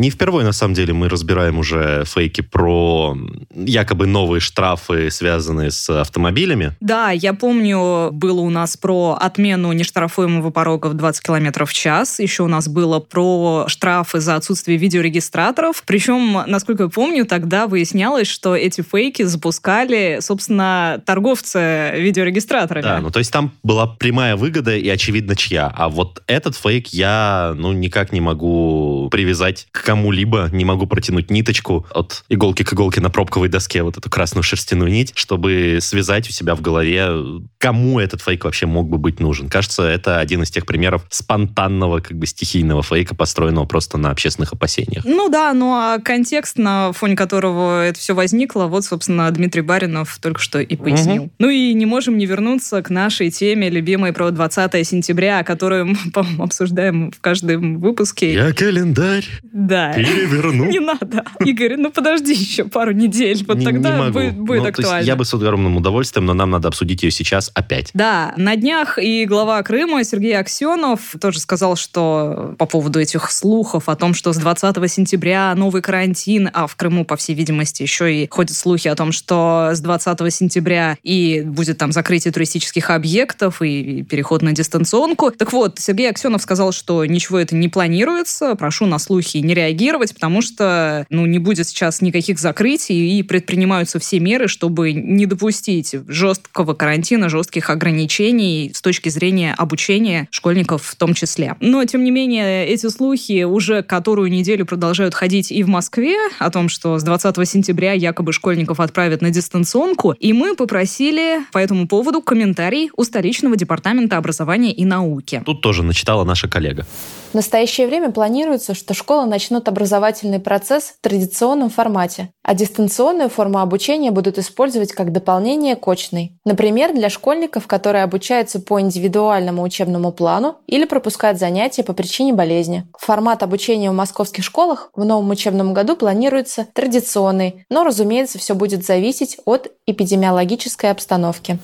Не 0.00 0.08
впервые, 0.08 0.46
на 0.46 0.52
самом 0.52 0.72
деле, 0.72 0.94
мы 0.94 1.10
разбираем 1.10 1.58
уже 1.58 2.04
фейки 2.06 2.40
про 2.40 3.14
якобы 3.54 4.06
новые 4.06 4.40
штрафы, 4.40 5.10
связанные 5.10 5.70
с 5.70 5.90
автомобилями. 5.90 6.74
Да, 6.80 7.10
я 7.10 7.34
помню, 7.34 8.08
было 8.10 8.40
у 8.40 8.48
нас 8.48 8.78
про 8.78 9.18
отмену 9.20 9.70
нештрафуемого 9.72 10.48
порога 10.48 10.86
в 10.86 10.94
20 10.94 11.22
км 11.22 11.66
в 11.66 11.72
час. 11.74 12.18
Еще 12.18 12.44
у 12.44 12.46
нас 12.46 12.66
было 12.66 12.98
про 12.98 13.66
штрафы 13.66 14.20
за 14.20 14.36
отсутствие 14.36 14.78
видеорегистраторов. 14.78 15.82
Причем, 15.84 16.44
насколько 16.46 16.84
я 16.84 16.88
помню, 16.88 17.26
тогда 17.26 17.66
выяснялось, 17.66 18.26
что 18.26 18.56
эти 18.56 18.80
фейки 18.80 19.24
запускали, 19.24 20.20
собственно, 20.22 21.02
торговцы 21.04 21.92
видеорегистраторами. 21.96 22.82
Да, 22.82 23.00
ну 23.00 23.10
то 23.10 23.18
есть 23.18 23.30
там 23.30 23.52
была 23.62 23.86
прямая 23.86 24.36
выгода 24.36 24.74
и 24.74 24.88
очевидно 24.88 25.36
чья. 25.36 25.70
А 25.76 25.90
вот 25.90 26.22
этот 26.26 26.56
фейк 26.56 26.86
я, 26.86 27.52
ну, 27.54 27.72
никак 27.72 28.12
не 28.12 28.22
могу 28.22 29.10
привязать 29.10 29.68
к 29.72 29.89
кому-либо, 29.90 30.48
не 30.52 30.64
могу 30.64 30.86
протянуть 30.86 31.32
ниточку 31.32 31.84
от 31.90 32.22
иголки 32.28 32.62
к 32.62 32.72
иголке 32.72 33.00
на 33.00 33.10
пробковой 33.10 33.48
доске, 33.48 33.82
вот 33.82 33.96
эту 33.96 34.08
красную 34.08 34.44
шерстяную 34.44 34.88
нить, 34.88 35.10
чтобы 35.16 35.78
связать 35.80 36.28
у 36.28 36.32
себя 36.32 36.54
в 36.54 36.60
голове, 36.60 37.10
кому 37.58 37.98
этот 37.98 38.22
фейк 38.22 38.44
вообще 38.44 38.66
мог 38.66 38.88
бы 38.88 38.98
быть 38.98 39.18
нужен. 39.18 39.48
Кажется, 39.48 39.82
это 39.82 40.20
один 40.20 40.44
из 40.44 40.50
тех 40.52 40.64
примеров 40.64 41.04
спонтанного, 41.10 41.98
как 41.98 42.16
бы 42.16 42.26
стихийного 42.26 42.84
фейка, 42.84 43.16
построенного 43.16 43.64
просто 43.64 43.98
на 43.98 44.12
общественных 44.12 44.52
опасениях. 44.52 45.04
Ну 45.04 45.28
да, 45.28 45.52
ну 45.54 45.74
а 45.74 45.98
контекст, 45.98 46.56
на 46.56 46.92
фоне 46.92 47.16
которого 47.16 47.84
это 47.84 47.98
все 47.98 48.14
возникло, 48.14 48.66
вот, 48.66 48.84
собственно, 48.84 49.28
Дмитрий 49.32 49.62
Баринов 49.62 50.18
только 50.22 50.40
что 50.40 50.60
и 50.60 50.76
пояснил. 50.76 51.24
Угу. 51.24 51.32
Ну 51.40 51.48
и 51.48 51.74
не 51.74 51.86
можем 51.86 52.16
не 52.16 52.26
вернуться 52.26 52.80
к 52.80 52.90
нашей 52.90 53.32
теме, 53.32 53.68
любимой 53.68 54.12
про 54.12 54.30
20 54.30 54.86
сентября, 54.86 55.42
которую 55.42 55.86
мы, 55.86 55.96
по-моему, 56.14 56.44
обсуждаем 56.44 57.10
в 57.10 57.20
каждом 57.20 57.80
выпуске. 57.80 58.32
Я 58.34 58.52
календарь. 58.52 59.26
Да, 59.42 59.79
да. 59.88 59.94
Переверну. 59.94 60.66
Не 60.66 60.80
надо. 60.80 61.24
Игорь, 61.44 61.76
ну 61.76 61.90
подожди 61.90 62.32
еще 62.32 62.64
пару 62.64 62.92
недель, 62.92 63.44
вот 63.46 63.58
не, 63.58 63.64
тогда 63.64 63.90
не 63.90 63.98
могу. 63.98 64.12
будет, 64.12 64.38
будет 64.38 64.62
ну, 64.62 64.68
актуально. 64.68 65.04
я 65.04 65.16
бы 65.16 65.24
с 65.24 65.34
огромным 65.34 65.76
удовольствием, 65.76 66.26
но 66.26 66.34
нам 66.34 66.50
надо 66.50 66.68
обсудить 66.68 67.02
ее 67.02 67.10
сейчас 67.10 67.50
опять. 67.54 67.90
Да, 67.94 68.34
на 68.36 68.56
днях 68.56 68.98
и 68.98 69.24
глава 69.26 69.62
Крыма 69.62 70.04
Сергей 70.04 70.36
Аксенов 70.36 71.00
тоже 71.20 71.40
сказал, 71.40 71.76
что 71.76 72.54
по 72.58 72.66
поводу 72.66 73.00
этих 73.00 73.30
слухов 73.30 73.88
о 73.88 73.96
том, 73.96 74.14
что 74.14 74.32
с 74.32 74.36
20 74.36 74.90
сентября 74.90 75.54
новый 75.54 75.82
карантин, 75.82 76.50
а 76.52 76.66
в 76.66 76.76
Крыму, 76.76 77.04
по 77.04 77.16
всей 77.16 77.34
видимости, 77.34 77.82
еще 77.82 78.14
и 78.14 78.28
ходят 78.28 78.56
слухи 78.56 78.88
о 78.88 78.94
том, 78.94 79.12
что 79.12 79.70
с 79.72 79.80
20 79.80 80.32
сентября 80.32 80.96
и 81.02 81.42
будет 81.44 81.78
там 81.78 81.92
закрытие 81.92 82.32
туристических 82.32 82.90
объектов 82.90 83.62
и 83.62 84.02
переход 84.02 84.42
на 84.42 84.52
дистанционку. 84.52 85.30
Так 85.30 85.52
вот, 85.52 85.78
Сергей 85.78 86.10
Аксенов 86.10 86.42
сказал, 86.42 86.72
что 86.72 87.04
ничего 87.04 87.38
это 87.38 87.54
не 87.54 87.68
планируется, 87.68 88.54
прошу 88.54 88.86
на 88.86 88.98
слухи 88.98 89.38
не 89.38 89.54
реагировать 89.60 90.14
потому 90.14 90.42
что 90.42 91.06
ну, 91.10 91.26
не 91.26 91.38
будет 91.38 91.68
сейчас 91.68 92.00
никаких 92.00 92.38
закрытий 92.38 93.18
и 93.18 93.22
предпринимаются 93.22 93.98
все 93.98 94.20
меры, 94.20 94.48
чтобы 94.48 94.92
не 94.92 95.26
допустить 95.26 95.94
жесткого 96.08 96.74
карантина, 96.74 97.28
жестких 97.28 97.70
ограничений 97.70 98.72
с 98.74 98.82
точки 98.82 99.08
зрения 99.08 99.54
обучения 99.56 100.28
школьников 100.30 100.82
в 100.84 100.94
том 100.96 101.14
числе. 101.14 101.56
Но, 101.60 101.84
тем 101.84 102.04
не 102.04 102.10
менее, 102.10 102.66
эти 102.66 102.88
слухи 102.88 103.44
уже 103.44 103.82
которую 103.82 104.30
неделю 104.30 104.66
продолжают 104.66 105.14
ходить 105.14 105.50
и 105.50 105.62
в 105.62 105.68
Москве 105.68 106.16
о 106.38 106.50
том, 106.50 106.68
что 106.68 106.98
с 106.98 107.02
20 107.02 107.48
сентября 107.48 107.92
якобы 107.92 108.32
школьников 108.32 108.80
отправят 108.80 109.22
на 109.22 109.30
дистанционку, 109.30 110.12
и 110.12 110.32
мы 110.32 110.54
попросили 110.54 111.40
по 111.52 111.58
этому 111.58 111.86
поводу 111.88 112.22
комментарий 112.22 112.90
у 112.96 113.04
столичного 113.04 113.56
департамента 113.56 114.16
образования 114.16 114.72
и 114.72 114.84
науки. 114.84 115.42
Тут 115.44 115.60
тоже 115.60 115.82
начитала 115.82 116.24
наша 116.24 116.48
коллега. 116.48 116.86
В 117.32 117.34
настоящее 117.34 117.86
время 117.86 118.10
планируется, 118.10 118.74
что 118.74 118.92
школа 118.92 119.24
начнет 119.24 119.49
начнут 119.50 119.68
образовательный 119.68 120.38
процесс 120.38 120.94
в 120.96 121.00
традиционном 121.00 121.70
формате, 121.70 122.30
а 122.44 122.54
дистанционную 122.54 123.28
форму 123.28 123.58
обучения 123.58 124.12
будут 124.12 124.38
использовать 124.38 124.92
как 124.92 125.10
дополнение 125.10 125.74
к 125.74 125.88
очной. 125.88 126.38
Например, 126.44 126.94
для 126.94 127.10
школьников, 127.10 127.66
которые 127.66 128.04
обучаются 128.04 128.60
по 128.60 128.80
индивидуальному 128.80 129.62
учебному 129.62 130.12
плану 130.12 130.58
или 130.68 130.84
пропускают 130.84 131.40
занятия 131.40 131.82
по 131.82 131.94
причине 131.94 132.32
болезни. 132.32 132.86
Формат 132.96 133.42
обучения 133.42 133.90
в 133.90 133.94
московских 133.94 134.44
школах 134.44 134.90
в 134.94 135.04
новом 135.04 135.28
учебном 135.30 135.74
году 135.74 135.96
планируется 135.96 136.68
традиционный, 136.72 137.64
но, 137.68 137.82
разумеется, 137.82 138.38
все 138.38 138.54
будет 138.54 138.84
зависеть 138.84 139.36
от 139.46 139.72
эпидемиологической 139.86 140.92
обстановки. 140.92 141.58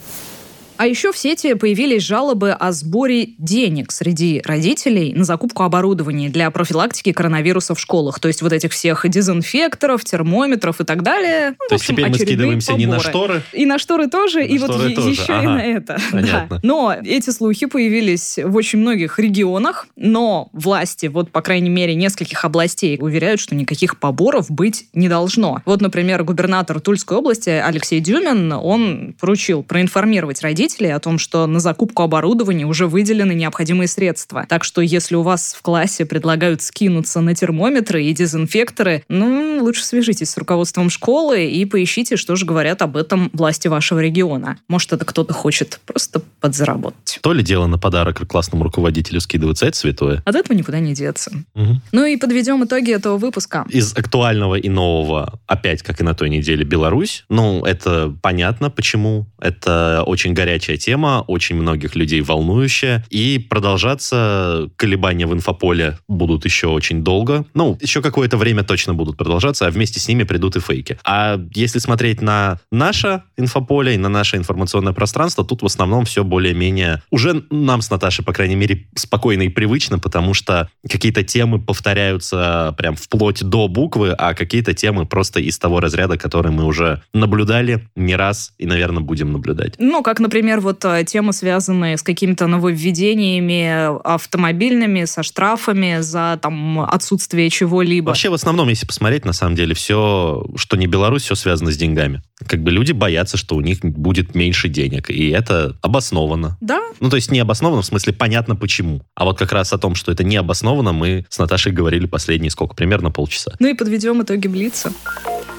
А 0.78 0.86
еще 0.86 1.12
в 1.12 1.16
сети 1.16 1.54
появились 1.54 2.02
жалобы 2.02 2.52
о 2.52 2.70
сборе 2.72 3.30
денег 3.38 3.92
среди 3.92 4.42
родителей 4.44 5.14
на 5.14 5.24
закупку 5.24 5.62
оборудования 5.62 6.28
для 6.28 6.50
профилактики 6.50 7.12
коронавируса 7.12 7.74
в 7.74 7.80
школах. 7.80 8.20
То 8.20 8.28
есть 8.28 8.42
вот 8.42 8.52
этих 8.52 8.72
всех 8.72 9.08
дезинфекторов, 9.08 10.04
термометров 10.04 10.80
и 10.80 10.84
так 10.84 11.02
далее. 11.02 11.50
Ну, 11.58 11.68
То 11.68 11.74
есть 11.76 11.86
теперь 11.86 12.08
мы 12.08 12.14
скидываемся 12.18 12.74
не 12.74 12.86
на 12.86 13.00
шторы? 13.00 13.42
И 13.52 13.64
на 13.64 13.78
шторы 13.78 14.08
тоже, 14.08 14.40
На 14.40 14.44
и 14.44 14.58
вот 14.58 14.70
шторы 14.70 14.90
е- 14.90 14.96
тоже, 14.96 15.10
еще 15.10 15.32
и 15.32 15.36
ага. 15.36 15.50
на 15.54 15.64
это. 15.64 15.98
Понятно. 16.12 16.56
Да. 16.56 16.60
Но 16.62 16.94
эти 17.02 17.30
слухи 17.30 17.66
появились 17.66 18.38
в 18.42 18.54
очень 18.54 18.78
многих 18.80 19.18
регионах, 19.18 19.86
но 19.96 20.50
власти, 20.52 21.06
вот 21.06 21.30
по 21.30 21.40
крайней 21.40 21.70
мере 21.70 21.94
нескольких 21.94 22.44
областей, 22.44 22.98
уверяют, 23.00 23.40
что 23.40 23.54
никаких 23.54 23.98
поборов 23.98 24.50
быть 24.50 24.86
не 24.92 25.08
должно. 25.08 25.62
Вот, 25.64 25.80
например, 25.80 26.22
губернатор 26.24 26.80
Тульской 26.80 27.16
области 27.16 27.48
Алексей 27.48 28.00
Дюмин, 28.00 28.52
он 28.52 29.14
поручил 29.18 29.62
проинформировать 29.62 30.42
родителей 30.42 30.65
о 30.74 31.00
том, 31.00 31.18
что 31.18 31.46
на 31.46 31.60
закупку 31.60 32.02
оборудования 32.02 32.66
уже 32.66 32.86
выделены 32.86 33.32
необходимые 33.32 33.88
средства. 33.88 34.46
Так 34.48 34.64
что 34.64 34.80
если 34.80 35.14
у 35.14 35.22
вас 35.22 35.54
в 35.54 35.62
классе 35.62 36.04
предлагают 36.06 36.62
скинуться 36.62 37.20
на 37.20 37.34
термометры 37.34 38.04
и 38.04 38.12
дезинфекторы, 38.12 39.04
ну, 39.08 39.58
лучше 39.62 39.84
свяжитесь 39.84 40.30
с 40.30 40.36
руководством 40.36 40.90
школы 40.90 41.46
и 41.46 41.64
поищите, 41.64 42.16
что 42.16 42.36
же 42.36 42.46
говорят 42.46 42.82
об 42.82 42.96
этом 42.96 43.30
власти 43.32 43.68
вашего 43.68 44.00
региона. 44.00 44.58
Может, 44.68 44.92
это 44.92 45.04
кто-то 45.04 45.32
хочет 45.32 45.80
просто 45.86 46.20
подзаработать. 46.40 47.18
То 47.22 47.32
ли 47.32 47.42
дело 47.42 47.66
на 47.66 47.78
подарок 47.78 48.26
классному 48.26 48.64
руководителю 48.64 49.20
скидываться, 49.20 49.66
это 49.66 49.76
святое. 49.76 50.22
От 50.24 50.34
этого 50.34 50.56
никуда 50.56 50.78
не 50.80 50.94
деться. 50.94 51.32
Мгм. 51.54 51.82
Ну 51.92 52.04
и 52.04 52.16
подведем 52.16 52.64
итоги 52.64 52.92
этого 52.92 53.18
выпуска. 53.18 53.66
Из 53.68 53.96
актуального 53.96 54.56
и 54.56 54.68
нового, 54.68 55.38
опять, 55.46 55.82
как 55.82 56.00
и 56.00 56.04
на 56.04 56.14
той 56.14 56.30
неделе, 56.30 56.64
Беларусь. 56.64 57.24
Ну, 57.28 57.64
это 57.64 58.14
понятно, 58.22 58.70
почему. 58.70 59.26
Это 59.38 60.02
очень 60.06 60.32
горячая 60.32 60.55
тема, 60.58 61.24
очень 61.26 61.56
многих 61.56 61.94
людей 61.94 62.20
волнующая. 62.20 63.04
И 63.10 63.38
продолжаться 63.38 64.68
колебания 64.76 65.26
в 65.26 65.34
инфополе 65.34 65.98
будут 66.08 66.44
еще 66.44 66.68
очень 66.68 67.02
долго. 67.02 67.44
Ну, 67.54 67.78
еще 67.80 68.02
какое-то 68.02 68.36
время 68.36 68.62
точно 68.64 68.94
будут 68.94 69.16
продолжаться, 69.16 69.66
а 69.66 69.70
вместе 69.70 70.00
с 70.00 70.08
ними 70.08 70.24
придут 70.24 70.56
и 70.56 70.60
фейки. 70.60 70.98
А 71.04 71.40
если 71.54 71.78
смотреть 71.78 72.22
на 72.22 72.60
наше 72.70 73.22
инфополе 73.36 73.94
и 73.94 73.98
на 73.98 74.08
наше 74.08 74.36
информационное 74.36 74.92
пространство, 74.92 75.44
тут 75.44 75.62
в 75.62 75.66
основном 75.66 76.04
все 76.04 76.24
более-менее... 76.24 77.02
Уже 77.10 77.44
нам 77.50 77.82
с 77.82 77.90
Наташей, 77.90 78.24
по 78.24 78.32
крайней 78.32 78.56
мере, 78.56 78.86
спокойно 78.94 79.42
и 79.42 79.48
привычно, 79.48 79.98
потому 79.98 80.34
что 80.34 80.68
какие-то 80.88 81.22
темы 81.22 81.60
повторяются 81.60 82.74
прям 82.78 82.96
вплоть 82.96 83.42
до 83.42 83.68
буквы, 83.68 84.12
а 84.12 84.34
какие-то 84.34 84.74
темы 84.74 85.06
просто 85.06 85.40
из 85.40 85.58
того 85.58 85.80
разряда, 85.80 86.16
который 86.16 86.52
мы 86.52 86.64
уже 86.64 87.02
наблюдали 87.12 87.88
не 87.96 88.16
раз 88.16 88.52
и, 88.58 88.66
наверное, 88.66 89.02
будем 89.02 89.32
наблюдать. 89.32 89.74
Ну, 89.78 90.02
как, 90.02 90.20
например, 90.20 90.45
вот 90.54 90.84
э, 90.84 91.04
темы, 91.04 91.32
связанные 91.32 91.96
с 91.96 92.02
какими-то 92.02 92.46
нововведениями 92.46 93.98
автомобильными, 94.06 95.04
со 95.04 95.22
штрафами 95.22 96.00
за 96.00 96.38
там 96.40 96.80
отсутствие 96.80 97.50
чего-либо. 97.50 98.08
Вообще, 98.08 98.30
в 98.30 98.34
основном, 98.34 98.68
если 98.68 98.86
посмотреть, 98.86 99.24
на 99.24 99.32
самом 99.32 99.56
деле, 99.56 99.74
все, 99.74 100.44
что 100.56 100.76
не 100.76 100.86
Беларусь, 100.86 101.22
все 101.22 101.34
связано 101.34 101.70
с 101.70 101.76
деньгами. 101.76 102.22
Как 102.46 102.62
бы 102.62 102.70
люди 102.70 102.92
боятся, 102.92 103.36
что 103.36 103.56
у 103.56 103.60
них 103.60 103.80
будет 103.80 104.34
меньше 104.34 104.68
денег, 104.68 105.10
и 105.10 105.30
это 105.30 105.76
обоснованно. 105.82 106.56
Да, 106.60 106.80
Ну, 107.00 107.10
то 107.10 107.16
есть 107.16 107.30
не 107.30 107.40
обоснованно, 107.40 107.82
в 107.82 107.86
смысле 107.86 108.12
понятно 108.12 108.56
почему. 108.56 109.02
А 109.14 109.24
вот 109.24 109.38
как 109.38 109.52
раз 109.52 109.72
о 109.72 109.78
том, 109.78 109.94
что 109.94 110.12
это 110.12 110.24
не 110.24 110.36
обоснованно, 110.36 110.92
мы 110.92 111.26
с 111.28 111.38
Наташей 111.38 111.72
говорили 111.72 112.06
последние 112.06 112.50
сколько? 112.50 112.74
Примерно 112.74 113.10
полчаса. 113.10 113.52
Ну 113.58 113.68
и 113.68 113.74
подведем 113.74 114.22
итоги 114.22 114.48
Блица. 114.48 114.92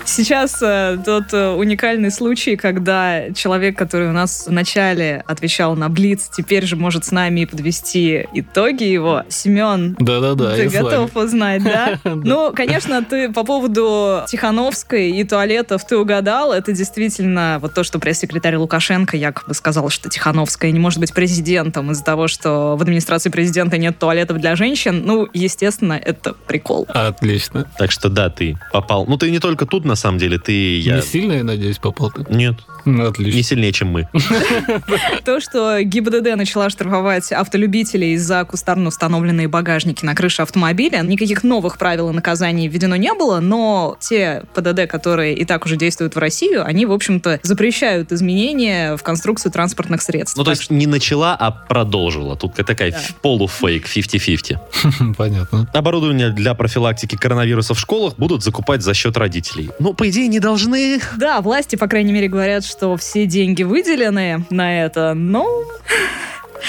Сейчас 0.05 0.61
э, 0.61 0.97
тот 1.03 1.33
э, 1.33 1.49
уникальный 1.49 2.11
случай, 2.11 2.55
когда 2.55 3.33
человек, 3.33 3.77
который 3.77 4.09
у 4.09 4.13
нас 4.13 4.47
в 4.47 4.51
начале 4.51 4.76
отвечал 4.81 5.75
на 5.75 5.89
Блиц, 5.89 6.29
теперь 6.35 6.65
же 6.65 6.75
может 6.75 7.05
с 7.05 7.11
нами 7.11 7.41
и 7.41 7.45
подвести 7.45 8.27
итоги 8.33 8.83
его. 8.83 9.23
Семен, 9.29 9.95
Да-да-да, 9.99 10.55
ты 10.55 10.69
с 10.69 10.73
вами. 10.73 10.83
готов 10.83 11.15
узнать, 11.15 11.63
да? 11.65 11.99
Ну, 12.03 12.53
конечно, 12.53 13.03
ты 13.03 13.31
по 13.31 13.43
поводу 13.43 14.21
Тихановской 14.27 15.11
и 15.11 15.23
туалетов 15.23 15.85
ты 15.85 15.97
угадал. 15.97 16.53
Это 16.53 16.71
действительно 16.71 17.59
вот 17.61 17.73
то, 17.73 17.83
что 17.83 17.99
пресс-секретарь 17.99 18.55
Лукашенко 18.57 19.17
якобы 19.17 19.53
сказал, 19.53 19.89
что 19.89 20.09
Тихановская 20.09 20.71
не 20.71 20.79
может 20.79 20.99
быть 20.99 21.13
президентом 21.13 21.91
из-за 21.91 22.03
того, 22.03 22.27
что 22.27 22.75
в 22.77 22.81
администрации 22.81 23.29
президента 23.29 23.77
нет 23.77 23.97
туалетов 23.99 24.37
для 24.39 24.55
женщин. 24.55 25.03
Ну, 25.05 25.27
естественно, 25.33 25.93
это 25.93 26.33
прикол. 26.33 26.85
Отлично. 26.89 27.65
Так 27.77 27.91
что 27.91 28.09
да, 28.09 28.29
ты 28.29 28.57
попал. 28.71 29.05
Ну, 29.07 29.17
ты 29.17 29.31
не 29.31 29.39
только 29.39 29.65
тут, 29.65 29.85
на 29.85 29.95
самом 29.95 30.17
деле, 30.17 30.37
ты... 30.39 30.77
Я... 30.79 30.97
Не 30.97 31.01
сильно, 31.01 31.33
я 31.33 31.43
надеюсь, 31.43 31.77
попал 31.77 32.11
ты? 32.11 32.25
Нет, 32.29 32.55
Ну, 32.85 33.03
не 33.03 33.07
Отлично. 33.09 33.43
сильнее, 33.43 33.71
чем 33.71 33.89
мы. 33.89 34.07
То, 35.25 35.39
что 35.39 35.81
ГИБДД 35.81 36.35
начала 36.35 36.69
штрафовать 36.69 37.31
автолюбителей 37.31 38.17
за 38.17 38.43
кустарно 38.45 38.89
установленные 38.89 39.47
багажники 39.47 40.05
на 40.05 40.15
крыше 40.15 40.41
автомобиля, 40.41 41.01
никаких 41.01 41.43
новых 41.43 41.77
правил 41.77 42.09
и 42.09 42.13
наказаний 42.13 42.67
введено 42.67 42.95
не 42.95 43.13
было, 43.13 43.39
но 43.39 43.97
те 43.99 44.43
ПДД, 44.53 44.87
которые 44.87 45.33
и 45.35 45.45
так 45.45 45.65
уже 45.65 45.75
действуют 45.77 46.15
в 46.15 46.19
Россию, 46.19 46.65
они, 46.65 46.85
в 46.85 46.91
общем-то, 46.91 47.39
запрещают 47.43 48.11
изменения 48.11 48.95
в 48.95 49.03
конструкцию 49.03 49.51
транспортных 49.51 50.01
средств. 50.01 50.37
Ну, 50.37 50.43
то 50.43 50.51
есть 50.51 50.69
не 50.69 50.87
начала, 50.87 51.35
а 51.35 51.51
продолжила. 51.51 52.35
Тут 52.35 52.55
такая 52.55 52.91
Да. 52.91 52.99
полуфейк, 53.21 53.85
50-50. 53.87 54.57
Понятно. 55.17 55.69
Оборудование 55.73 56.29
для 56.31 56.53
профилактики 56.53 57.15
коронавируса 57.15 57.73
в 57.73 57.79
школах 57.79 58.15
будут 58.17 58.43
закупать 58.43 58.81
за 58.81 58.93
счет 58.93 59.17
родителей. 59.17 59.69
Ну, 59.79 59.93
по 59.93 60.09
идее, 60.09 60.27
не 60.27 60.39
должны. 60.39 60.99
Да, 61.17 61.41
власти, 61.41 61.75
по 61.75 61.87
крайней 61.87 62.11
мере, 62.13 62.27
говорят, 62.27 62.65
что 62.65 62.95
все 62.97 63.25
деньги 63.25 63.63
выделены 63.63 64.45
на 64.57 64.85
это, 64.85 65.13
но 65.13 65.45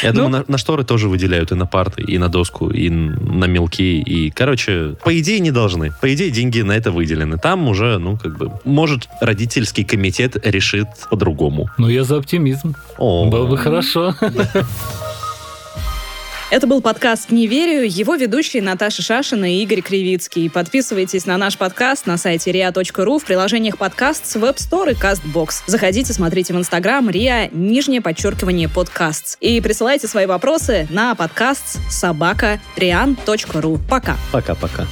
Я 0.03 0.12
Ну. 0.12 0.22
думаю, 0.24 0.31
на, 0.46 0.53
на 0.53 0.59
шторы 0.59 0.85
тоже 0.85 1.09
выделяют 1.09 1.51
и 1.51 1.55
на 1.57 1.66
парты, 1.66 2.03
и 2.03 2.18
на 2.18 2.29
доску, 2.29 2.70
и 2.70 2.88
на 2.90 3.46
мелки. 3.46 4.01
И, 4.01 4.31
короче, 4.31 4.94
по 5.05 5.11
идее, 5.18 5.40
не 5.40 5.51
должны. 5.51 5.92
По 6.01 6.07
идее, 6.14 6.31
деньги 6.31 6.61
на 6.62 6.72
это 6.77 6.92
выделены. 6.92 7.37
Там 7.38 7.66
уже, 7.68 7.98
ну, 7.98 8.16
как 8.16 8.37
бы, 8.38 8.53
может, 8.64 9.09
родительский 9.20 9.85
комитет 9.85 10.37
решит 10.46 10.87
по-другому. 11.11 11.68
Ну, 11.79 11.88
я 11.88 12.05
за 12.05 12.16
оптимизм. 12.18 12.74
О, 12.98 13.29
Было 13.31 13.46
бы 13.46 13.57
хорошо. 13.57 14.14
Это 16.51 16.67
был 16.67 16.81
подкаст 16.81 17.31
«Не 17.31 17.47
верю». 17.47 17.87
Его 17.87 18.15
ведущие 18.15 18.63
Наташа 18.63 19.03
Шашина 19.03 19.55
и 19.55 19.63
Игорь 19.63 19.83
Кривицкий. 19.83 20.49
Подписывайтесь 20.49 21.27
на 21.27 21.37
наш 21.37 21.59
подкаст 21.59 22.07
на 22.07 22.17
сайте 22.17 22.53
ria.ru 22.53 23.19
в 23.19 23.25
приложениях 23.27 23.77
подкаст 23.77 24.25
с 24.25 24.37
Web 24.37 24.57
Store 24.57 24.93
и 24.93 24.95
CastBox. 24.95 25.65
Заходите, 25.67 26.15
смотрите 26.15 26.55
в 26.55 26.57
Инстаграм 26.57 27.07
ria, 27.11 27.51
нижнее 27.53 28.01
подчеркивание 28.01 28.71
подкаст. 28.71 29.37
И 29.43 29.61
присылайте 29.61 30.09
свои 30.09 30.25
вопросы 30.25 30.87
на 30.89 31.15
подкаст 31.15 31.81
собака. 31.91 32.59
Пока. 33.87 34.17
Пока-пока. 34.33 34.87